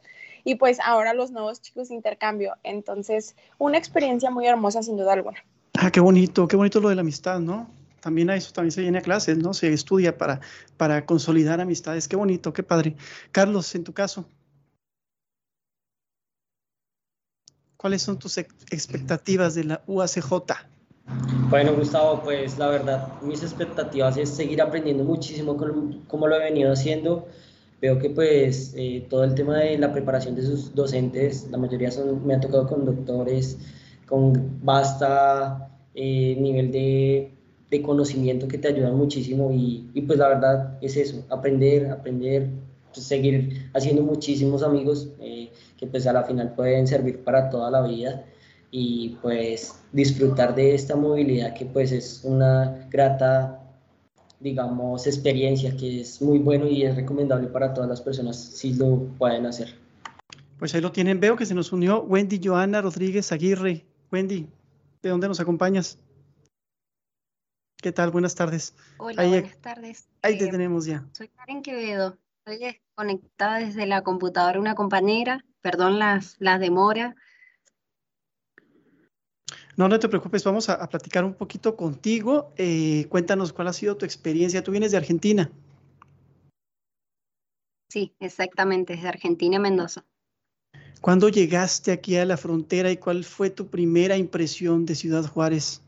y 0.44 0.56
pues 0.56 0.78
ahora 0.84 1.14
los 1.14 1.30
nuevos 1.30 1.60
chicos 1.60 1.88
de 1.88 1.94
intercambio. 1.94 2.54
Entonces, 2.62 3.36
una 3.58 3.78
experiencia 3.78 4.30
muy 4.30 4.46
hermosa 4.46 4.82
sin 4.82 4.96
duda 4.96 5.12
alguna. 5.12 5.44
Ah, 5.74 5.90
qué 5.90 6.00
bonito, 6.00 6.48
qué 6.48 6.56
bonito 6.56 6.80
lo 6.80 6.88
de 6.88 6.94
la 6.94 7.02
amistad, 7.02 7.40
¿no? 7.40 7.70
También 8.00 8.30
a 8.30 8.36
eso 8.36 8.52
también 8.52 8.72
se 8.72 8.80
viene 8.80 8.98
a 8.98 9.02
clases, 9.02 9.38
¿no? 9.38 9.54
Se 9.54 9.72
estudia 9.72 10.16
para, 10.16 10.40
para 10.76 11.04
consolidar 11.04 11.60
amistades. 11.60 12.08
Qué 12.08 12.16
bonito, 12.16 12.52
qué 12.52 12.62
padre. 12.62 12.96
Carlos, 13.32 13.74
en 13.74 13.84
tu 13.84 13.92
caso. 13.92 14.24
¿Cuáles 17.76 18.02
son 18.02 18.18
tus 18.18 18.38
expectativas 18.38 19.54
de 19.54 19.64
la 19.64 19.82
UACJ? 19.86 20.32
Bueno, 21.48 21.74
Gustavo, 21.74 22.22
pues 22.22 22.58
la 22.58 22.66
verdad, 22.68 23.20
mis 23.22 23.42
expectativas 23.42 24.16
es 24.16 24.28
seguir 24.28 24.60
aprendiendo 24.60 25.04
muchísimo 25.04 25.56
como, 26.08 26.26
lo 26.26 26.36
he 26.36 26.40
venido 26.40 26.72
haciendo. 26.72 27.28
Veo 27.80 27.98
que 27.98 28.10
pues 28.10 28.74
eh, 28.76 29.06
todo 29.08 29.24
el 29.24 29.34
tema 29.34 29.58
de 29.58 29.78
la 29.78 29.92
preparación 29.92 30.34
de 30.34 30.42
sus 30.42 30.74
docentes, 30.74 31.48
la 31.50 31.58
mayoría 31.58 31.90
son, 31.90 32.26
me 32.26 32.34
han 32.34 32.40
tocado 32.40 32.66
con 32.66 32.84
doctores 32.84 33.58
con 34.08 34.58
basta 34.64 35.70
eh, 35.94 36.36
nivel 36.40 36.72
de, 36.72 37.30
de, 37.70 37.82
conocimiento 37.82 38.48
que 38.48 38.58
te 38.58 38.68
ayudan 38.68 38.96
muchísimo 38.96 39.52
y, 39.52 39.90
y, 39.94 40.02
pues 40.02 40.18
la 40.18 40.28
verdad 40.28 40.78
es 40.80 40.96
eso, 40.96 41.24
aprender, 41.28 41.90
aprender, 41.90 42.48
pues, 42.92 43.06
seguir 43.06 43.70
haciendo 43.74 44.02
muchísimos 44.02 44.62
amigos 44.62 45.10
eh, 45.20 45.50
que 45.76 45.86
pues 45.86 46.06
a 46.06 46.12
la 46.12 46.24
final 46.24 46.54
pueden 46.54 46.86
servir 46.86 47.22
para 47.22 47.50
toda 47.50 47.70
la 47.70 47.82
vida 47.82 48.24
y 48.70 49.16
pues 49.22 49.74
disfrutar 49.92 50.54
de 50.54 50.74
esta 50.74 50.96
movilidad 50.96 51.54
que 51.54 51.66
pues 51.66 51.92
es 51.92 52.22
una 52.24 52.86
grata 52.90 53.57
digamos 54.40 55.06
experiencia 55.06 55.76
que 55.76 56.00
es 56.00 56.22
muy 56.22 56.38
bueno 56.38 56.66
y 56.66 56.84
es 56.84 56.94
recomendable 56.94 57.48
para 57.48 57.74
todas 57.74 57.88
las 57.88 58.00
personas 58.00 58.36
si 58.36 58.74
lo 58.74 59.08
pueden 59.18 59.46
hacer. 59.46 59.74
Pues 60.58 60.74
ahí 60.74 60.80
lo 60.80 60.92
tienen, 60.92 61.20
veo 61.20 61.36
que 61.36 61.46
se 61.46 61.54
nos 61.54 61.72
unió 61.72 62.02
Wendy 62.02 62.40
Joana 62.42 62.82
Rodríguez 62.82 63.30
Aguirre. 63.32 63.84
Wendy, 64.10 64.48
¿de 65.02 65.08
dónde 65.08 65.28
nos 65.28 65.40
acompañas? 65.40 65.98
¿Qué 67.80 67.92
tal? 67.92 68.10
Buenas 68.10 68.34
tardes. 68.34 68.74
Hola, 68.98 69.26
buenas 69.26 69.58
tardes. 69.58 70.08
Ahí 70.22 70.36
te 70.36 70.46
eh, 70.46 70.50
tenemos 70.50 70.84
ya. 70.84 71.06
Soy 71.12 71.28
Karen 71.28 71.62
Quevedo. 71.62 72.18
Estoy 72.44 72.80
conectada 72.96 73.58
desde 73.58 73.86
la 73.86 74.02
computadora 74.02 74.58
una 74.58 74.74
compañera. 74.74 75.44
Perdón 75.60 76.00
las, 76.00 76.34
las 76.40 76.58
demoras. 76.58 77.14
No, 79.78 79.88
no 79.88 80.00
te 80.00 80.08
preocupes, 80.08 80.42
vamos 80.42 80.68
a, 80.68 80.88
platicar 80.88 81.24
un 81.24 81.34
poquito 81.34 81.76
contigo. 81.76 82.52
Eh, 82.56 83.06
cuéntanos 83.08 83.52
cuál 83.52 83.68
ha 83.68 83.72
sido 83.72 83.96
tu 83.96 84.04
experiencia. 84.04 84.64
Tú 84.64 84.72
vienes 84.72 84.90
de 84.90 84.96
Argentina. 84.96 85.52
Sí, 87.88 88.12
exactamente, 88.18 88.94
desde 88.94 89.06
Argentina, 89.06 89.60
Mendoza. 89.60 90.04
¿Cuándo 91.00 91.28
llegaste 91.28 91.92
aquí 91.92 92.16
a 92.16 92.24
la 92.24 92.36
frontera 92.36 92.90
y 92.90 92.96
cuál 92.96 93.22
fue 93.22 93.50
tu 93.50 93.68
primera 93.68 94.16
impresión 94.16 94.84
de 94.84 94.96
Ciudad 94.96 95.24
Juárez? 95.24 95.80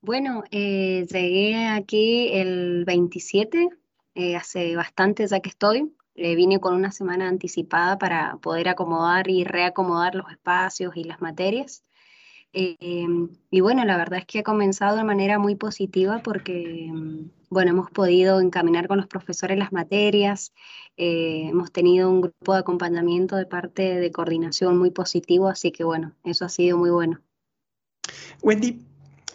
Bueno, 0.00 0.42
eh, 0.50 1.06
llegué 1.08 1.68
aquí 1.68 2.32
el 2.32 2.84
27, 2.84 3.68
eh, 4.16 4.34
hace 4.34 4.74
bastante 4.74 5.24
ya 5.28 5.38
que 5.38 5.50
estoy. 5.50 5.94
Eh, 6.16 6.34
vine 6.36 6.60
con 6.60 6.74
una 6.74 6.92
semana 6.92 7.28
anticipada 7.28 7.98
para 7.98 8.36
poder 8.36 8.68
acomodar 8.68 9.28
y 9.28 9.44
reacomodar 9.44 10.14
los 10.14 10.30
espacios 10.30 10.96
y 10.96 11.04
las 11.04 11.20
materias. 11.20 11.84
y 12.52 13.60
bueno, 13.60 13.84
la 13.84 13.96
verdad 13.96 14.20
es 14.20 14.26
que 14.26 14.38
ha 14.38 14.42
comenzado 14.44 14.96
de 14.96 15.02
manera 15.04 15.40
muy 15.40 15.56
positiva 15.56 16.20
porque 16.22 16.88
mm, 16.92 17.24
bueno, 17.54 17.70
hemos 17.70 17.90
podido 17.92 18.40
encaminar 18.40 18.88
con 18.88 18.98
los 18.98 19.06
profesores 19.06 19.56
las 19.56 19.72
materias, 19.72 20.52
eh, 20.96 21.46
hemos 21.50 21.70
tenido 21.70 22.10
un 22.10 22.20
grupo 22.22 22.52
de 22.52 22.58
acompañamiento 22.58 23.36
de 23.36 23.46
parte 23.46 23.82
de 24.00 24.10
coordinación 24.10 24.76
muy 24.76 24.90
positivo, 24.90 25.48
así 25.48 25.70
que 25.70 25.84
bueno, 25.84 26.16
eso 26.24 26.44
ha 26.44 26.48
sido 26.48 26.76
muy 26.76 26.90
bueno. 26.90 27.20
Wendy, 28.42 28.82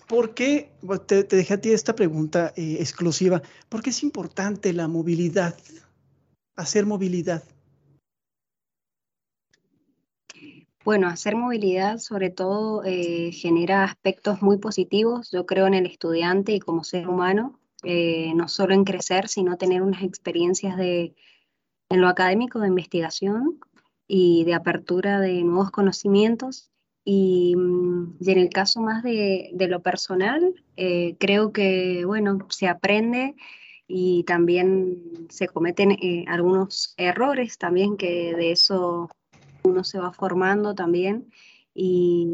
¿por 0.05 0.33
qué, 0.33 0.69
te, 1.07 1.23
dejé 1.23 1.53
a 1.53 1.61
ti 1.61 1.71
esta 1.71 1.95
pregunta 1.95 2.51
eh, 2.57 2.77
exclusiva, 2.81 3.41
¿por 3.69 3.81
qué 3.81 3.91
es 3.91 4.03
importante 4.03 4.73
la 4.73 4.89
movilidad, 4.89 5.55
hacer 6.59 6.85
movilidad? 6.85 7.43
Bueno, 10.83 11.07
hacer 11.07 11.35
movilidad 11.35 11.99
sobre 11.99 12.29
todo 12.29 12.83
eh, 12.83 13.31
genera 13.31 13.83
aspectos 13.83 14.41
muy 14.41 14.57
positivos, 14.57 15.29
yo 15.31 15.45
creo, 15.45 15.67
en 15.67 15.73
el 15.73 15.85
estudiante 15.85 16.53
y 16.53 16.59
como 16.59 16.83
ser 16.83 17.07
humano. 17.07 17.59
Eh, 17.83 18.33
no 18.35 18.49
solo 18.49 18.73
en 18.73 18.83
crecer, 18.83 19.29
sino 19.29 19.55
tener 19.55 19.81
unas 19.81 20.03
experiencias 20.03 20.75
de, 20.75 21.15
en 21.89 22.01
lo 22.01 22.09
académico 22.09 22.59
de 22.59 22.67
investigación 22.67 23.59
y 24.05 24.43
de 24.43 24.53
apertura 24.53 25.21
de 25.21 25.43
nuevos 25.43 25.71
conocimientos. 25.71 26.71
Y, 27.05 27.55
mm, 27.55 28.17
en 28.25 28.37
el 28.37 28.49
caso 28.49 28.81
más 28.81 29.01
de, 29.03 29.51
lo 29.69 29.81
personal, 29.81 30.55
eh, 30.75 31.15
creo 31.19 31.53
que, 31.53 32.03
bueno, 32.05 32.39
se 32.49 32.67
aprende 32.67 33.35
y 33.91 34.23
también 34.23 35.27
se 35.29 35.47
cometen 35.47 35.91
eh, 35.93 36.23
algunos 36.27 36.93
errores 36.95 37.57
también, 37.57 37.97
que 37.97 38.35
de 38.35 38.51
eso 38.51 39.09
uno 39.63 39.83
se 39.83 39.97
va 39.97 40.13
formando 40.13 40.75
también. 40.75 41.31
Y, 41.73 42.27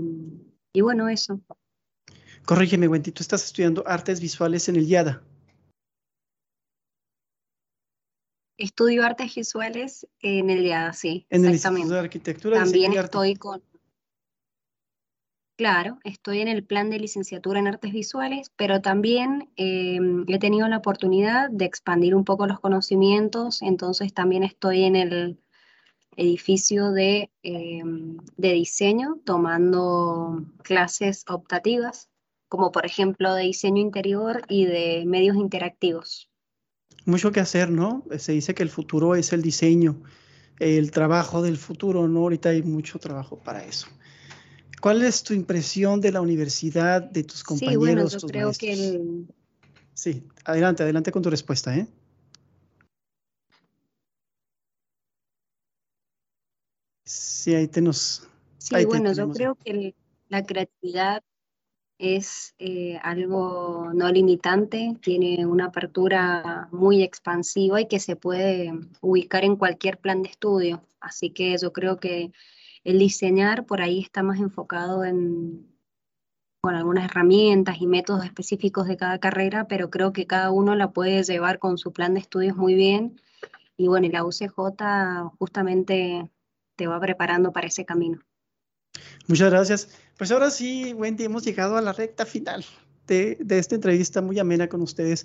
y 0.73 0.81
bueno, 0.81 1.07
eso. 1.07 1.39
Corrígeme, 2.43 2.89
Wendy, 2.89 3.11
tú 3.13 3.23
estás 3.23 3.45
estudiando 3.45 3.87
artes 3.87 4.19
visuales 4.19 4.67
en 4.67 4.75
el 4.75 4.85
IADA. 4.85 5.23
Estudio 8.57 9.05
artes 9.05 9.33
visuales 9.33 10.05
en 10.19 10.49
el 10.49 10.65
IADA, 10.65 10.91
sí. 10.91 11.25
En 11.29 11.45
el 11.45 11.53
Instituto 11.53 11.93
de 11.93 11.99
Arquitectura. 11.99 12.59
También 12.59 12.91
estoy 12.93 13.35
con... 13.35 13.63
Claro, 15.57 15.99
estoy 16.03 16.41
en 16.41 16.47
el 16.49 16.65
plan 16.65 16.89
de 16.89 16.99
licenciatura 16.99 17.59
en 17.59 17.67
artes 17.67 17.93
visuales, 17.93 18.51
pero 18.57 18.81
también 18.81 19.49
em, 19.55 20.25
he 20.27 20.37
tenido 20.37 20.67
la 20.67 20.77
oportunidad 20.77 21.49
de 21.49 21.65
expandir 21.65 22.13
un 22.13 22.25
poco 22.25 22.45
los 22.45 22.59
conocimientos, 22.59 23.61
entonces 23.61 24.13
también 24.13 24.43
estoy 24.43 24.83
en 24.83 24.95
el 24.97 25.39
edificio 26.17 26.91
de, 26.91 27.31
em, 27.43 28.17
de 28.37 28.53
diseño 28.53 29.19
tomando 29.25 30.45
clases 30.63 31.23
optativas, 31.27 32.09
como 32.49 32.71
por 32.71 32.85
ejemplo 32.85 33.33
de 33.33 33.43
diseño 33.43 33.81
interior 33.81 34.43
y 34.49 34.65
de 34.65 35.03
medios 35.05 35.37
interactivos 35.37 36.29
mucho 37.05 37.31
que 37.31 37.39
hacer, 37.39 37.69
¿no? 37.69 38.03
Se 38.17 38.33
dice 38.33 38.53
que 38.53 38.63
el 38.63 38.69
futuro 38.69 39.15
es 39.15 39.31
el 39.31 39.41
diseño, 39.41 40.01
el 40.59 40.91
trabajo 40.91 41.41
del 41.41 41.57
futuro, 41.57 42.07
¿no? 42.07 42.21
Ahorita 42.21 42.49
hay 42.49 42.63
mucho 42.63 42.99
trabajo 42.99 43.37
para 43.37 43.63
eso. 43.63 43.87
¿Cuál 44.86 45.02
es 45.02 45.24
tu 45.24 45.34
impresión 45.34 46.00
de 46.00 46.12
la 46.12 46.21
universidad, 46.21 47.02
de 47.02 47.24
tus 47.24 47.43
compañeros? 47.43 47.74
Sí, 47.74 47.78
bueno, 47.80 48.08
yo 48.08 48.19
creo 48.28 48.52
que 48.52 49.26
Sí, 49.95 50.24
adelante, 50.43 50.84
adelante 50.84 51.12
con 51.12 51.24
tu 51.24 51.32
respuesta, 51.32 51.76
¿eh? 51.76 51.88
Sí, 57.04 57.56
ahí 57.56 57.67
te 57.67 57.82
nos... 57.82 58.30
Sí, 58.60 58.86
bueno, 58.86 59.12
yo 59.13 59.28
creo 59.32 59.56
que 59.56 59.95
la 60.30 60.43
creatividad 60.43 61.24
es 61.98 62.54
eh, 62.60 63.00
algo 63.02 63.89
no 63.91 64.12
limitante, 64.12 64.98
tiene 65.02 65.48
una 65.48 65.65
apertura 65.65 66.69
muy 66.71 67.02
expansiva 67.02 67.82
y 67.82 67.88
que 67.88 68.00
se 68.00 68.15
puede 68.15 68.71
ubicar 69.02 69.45
en 69.45 69.56
cualquier 69.56 69.98
plan 69.98 70.21
de 70.21 70.30
estudio. 70.30 70.84
Así 71.00 71.32
que 71.32 71.58
yo 71.58 71.74
creo 71.74 72.00
que 72.00 72.32
el 72.86 73.00
diseñar 73.00 73.65
por 73.65 73.82
ahí 73.82 74.00
está 74.00 74.24
más 74.24 74.39
enfocado 74.39 75.04
en 75.04 75.76
con 76.62 76.74
algunas 76.74 77.06
herramientas 77.06 77.78
y 77.80 77.86
métodos 77.86 78.26
específicos 78.26 78.88
de 78.88 78.98
cada 78.98 79.19
carrera, 79.19 79.67
pero 79.67 79.91
creo 79.91 80.13
que 80.13 80.26
cada 80.26 80.50
uno 80.50 80.74
la 80.74 80.93
puede 80.93 81.21
llevar 81.21 81.60
con 81.60 81.78
su 81.78 81.93
plan 81.93 82.15
de 82.15 82.21
estudios 82.21 82.58
muy 82.58 82.74
bien. 82.74 83.21
Y 83.78 83.88
bueno, 83.88 84.08
la 84.12 84.24
UCJ 84.24 85.30
justamente 85.38 86.32
te 86.76 86.88
va 86.88 87.00
preparando 87.00 87.52
para 87.52 87.67
ese 87.67 87.86
camino. 87.86 88.19
Muchas 89.28 89.52
gracias. 89.52 89.89
Pues 90.17 90.32
ahora 90.32 90.50
sí, 90.50 90.91
Wendy, 90.93 91.26
hemos 91.26 91.43
llegado 91.43 91.78
a 91.78 91.84
la 91.84 91.93
recta 91.93 92.26
final 92.26 92.65
de, 93.07 93.37
esta 93.49 93.75
entrevista 93.75 94.21
muy 94.21 94.39
amena 94.39 94.67
con 94.67 94.81
ustedes. 94.81 95.23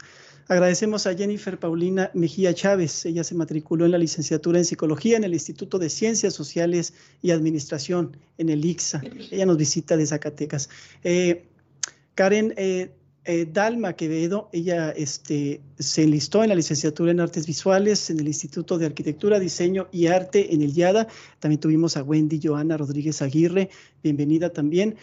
Agradecemos 0.49 1.07
a 1.07 1.15
Jennifer 1.15 1.59
Paulina 1.59 2.11
Mejía 2.15 2.55
Chávez. 2.55 3.07
Ella 3.07 3.25
se 3.25 3.35
matriculó 3.35 3.85
en 3.85 3.93
la 3.93 3.99
licenciatura 3.99 4.59
en 4.59 4.65
Psicología 4.65 5.17
en 5.17 5.25
el 5.25 5.35
Instituto 5.35 5.79
de 5.79 5.91
Ciencias 5.91 6.35
Sociales 6.35 6.95
y 7.23 7.31
Administración, 7.31 8.17
en 8.39 8.49
el 8.49 8.65
ICSA. 8.65 9.03
Ella 9.31 9.47
nos 9.47 9.57
visita 9.57 9.97
de 9.97 10.07
Zacatecas. 10.07 10.69
Eh, 11.05 11.47
Karen 12.15 12.53
eh, 12.57 12.91
eh, 13.25 13.47
Dalma 13.51 13.93
Quevedo, 13.93 14.49
ella 14.53 14.91
este, 14.91 15.61
se 15.79 16.03
enlistó 16.03 16.43
en 16.43 16.49
la 16.49 16.55
licenciatura 16.55 17.13
en 17.13 17.21
Artes 17.21 17.47
Visuales 17.47 18.11
en 18.11 18.19
el 18.19 18.27
Instituto 18.27 18.79
de 18.79 18.87
Arquitectura, 18.87 19.39
Diseño 19.39 19.89
y 19.93 20.07
Arte 20.07 20.53
en 20.55 20.63
el 20.63 20.77
IADA. 20.77 21.07
También 21.39 21.61
tuvimos 21.61 21.97
a 21.97 22.03
Wendy 22.03 22.41
Joana 22.43 22.77
Rodríguez 22.77 23.23
Aguirre, 23.23 23.71
bienvenida 24.03 24.51
también. 24.51 24.97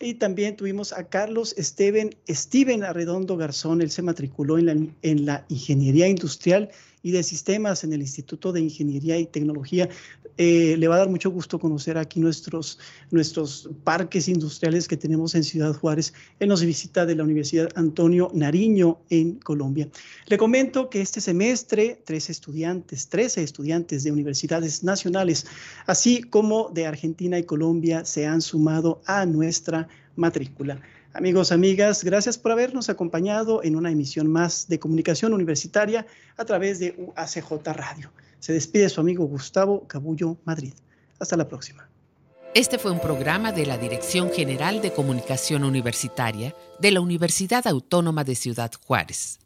Y 0.00 0.14
también 0.14 0.56
tuvimos 0.56 0.92
a 0.92 1.08
Carlos 1.08 1.54
Steven, 1.56 2.16
Steven 2.28 2.82
Arredondo 2.82 3.36
Garzón, 3.36 3.80
él 3.80 3.90
se 3.90 4.02
matriculó 4.02 4.58
en 4.58 4.66
la, 4.66 4.72
en 5.02 5.26
la 5.26 5.44
Ingeniería 5.48 6.08
Industrial 6.08 6.70
y 7.04 7.12
de 7.12 7.22
Sistemas 7.22 7.84
en 7.84 7.92
el 7.92 8.00
Instituto 8.00 8.50
de 8.50 8.62
Ingeniería 8.62 9.18
y 9.18 9.26
Tecnología. 9.26 9.88
Eh, 10.36 10.74
le 10.78 10.88
va 10.88 10.96
a 10.96 10.98
dar 10.98 11.10
mucho 11.10 11.30
gusto 11.30 11.60
conocer 11.60 11.96
aquí 11.96 12.18
nuestros, 12.18 12.80
nuestros 13.12 13.68
parques 13.84 14.26
industriales 14.26 14.88
que 14.88 14.96
tenemos 14.96 15.34
en 15.36 15.44
Ciudad 15.44 15.74
Juárez. 15.74 16.14
Él 16.40 16.48
nos 16.48 16.64
visita 16.64 17.06
de 17.06 17.14
la 17.14 17.22
Universidad 17.22 17.68
Antonio 17.76 18.30
Nariño 18.34 18.98
en 19.10 19.34
Colombia. 19.34 19.88
Le 20.26 20.38
comento 20.38 20.88
que 20.88 21.02
este 21.02 21.20
semestre, 21.20 22.00
tres 22.04 22.30
estudiantes, 22.30 23.08
13 23.08 23.42
estudiantes 23.42 24.02
de 24.02 24.10
universidades 24.10 24.82
nacionales, 24.82 25.46
así 25.86 26.22
como 26.22 26.70
de 26.70 26.86
Argentina 26.86 27.38
y 27.38 27.44
Colombia, 27.44 28.06
se 28.06 28.26
han 28.26 28.40
sumado 28.40 29.02
a 29.04 29.26
nuestra 29.26 29.88
matrícula. 30.16 30.80
Amigos, 31.16 31.52
amigas, 31.52 32.02
gracias 32.02 32.36
por 32.36 32.50
habernos 32.50 32.88
acompañado 32.88 33.62
en 33.62 33.76
una 33.76 33.88
emisión 33.88 34.26
más 34.26 34.66
de 34.66 34.80
comunicación 34.80 35.32
universitaria 35.32 36.06
a 36.36 36.44
través 36.44 36.80
de 36.80 36.96
UACJ 36.98 37.52
Radio. 37.72 38.10
Se 38.40 38.52
despide 38.52 38.88
su 38.88 39.00
amigo 39.00 39.24
Gustavo 39.24 39.86
Cabullo 39.86 40.36
Madrid. 40.44 40.74
Hasta 41.20 41.36
la 41.36 41.46
próxima. 41.46 41.88
Este 42.52 42.78
fue 42.78 42.90
un 42.90 42.98
programa 42.98 43.52
de 43.52 43.64
la 43.64 43.78
Dirección 43.78 44.32
General 44.32 44.82
de 44.82 44.92
Comunicación 44.92 45.62
Universitaria 45.62 46.52
de 46.80 46.90
la 46.90 47.00
Universidad 47.00 47.64
Autónoma 47.68 48.24
de 48.24 48.34
Ciudad 48.34 48.72
Juárez. 48.84 49.38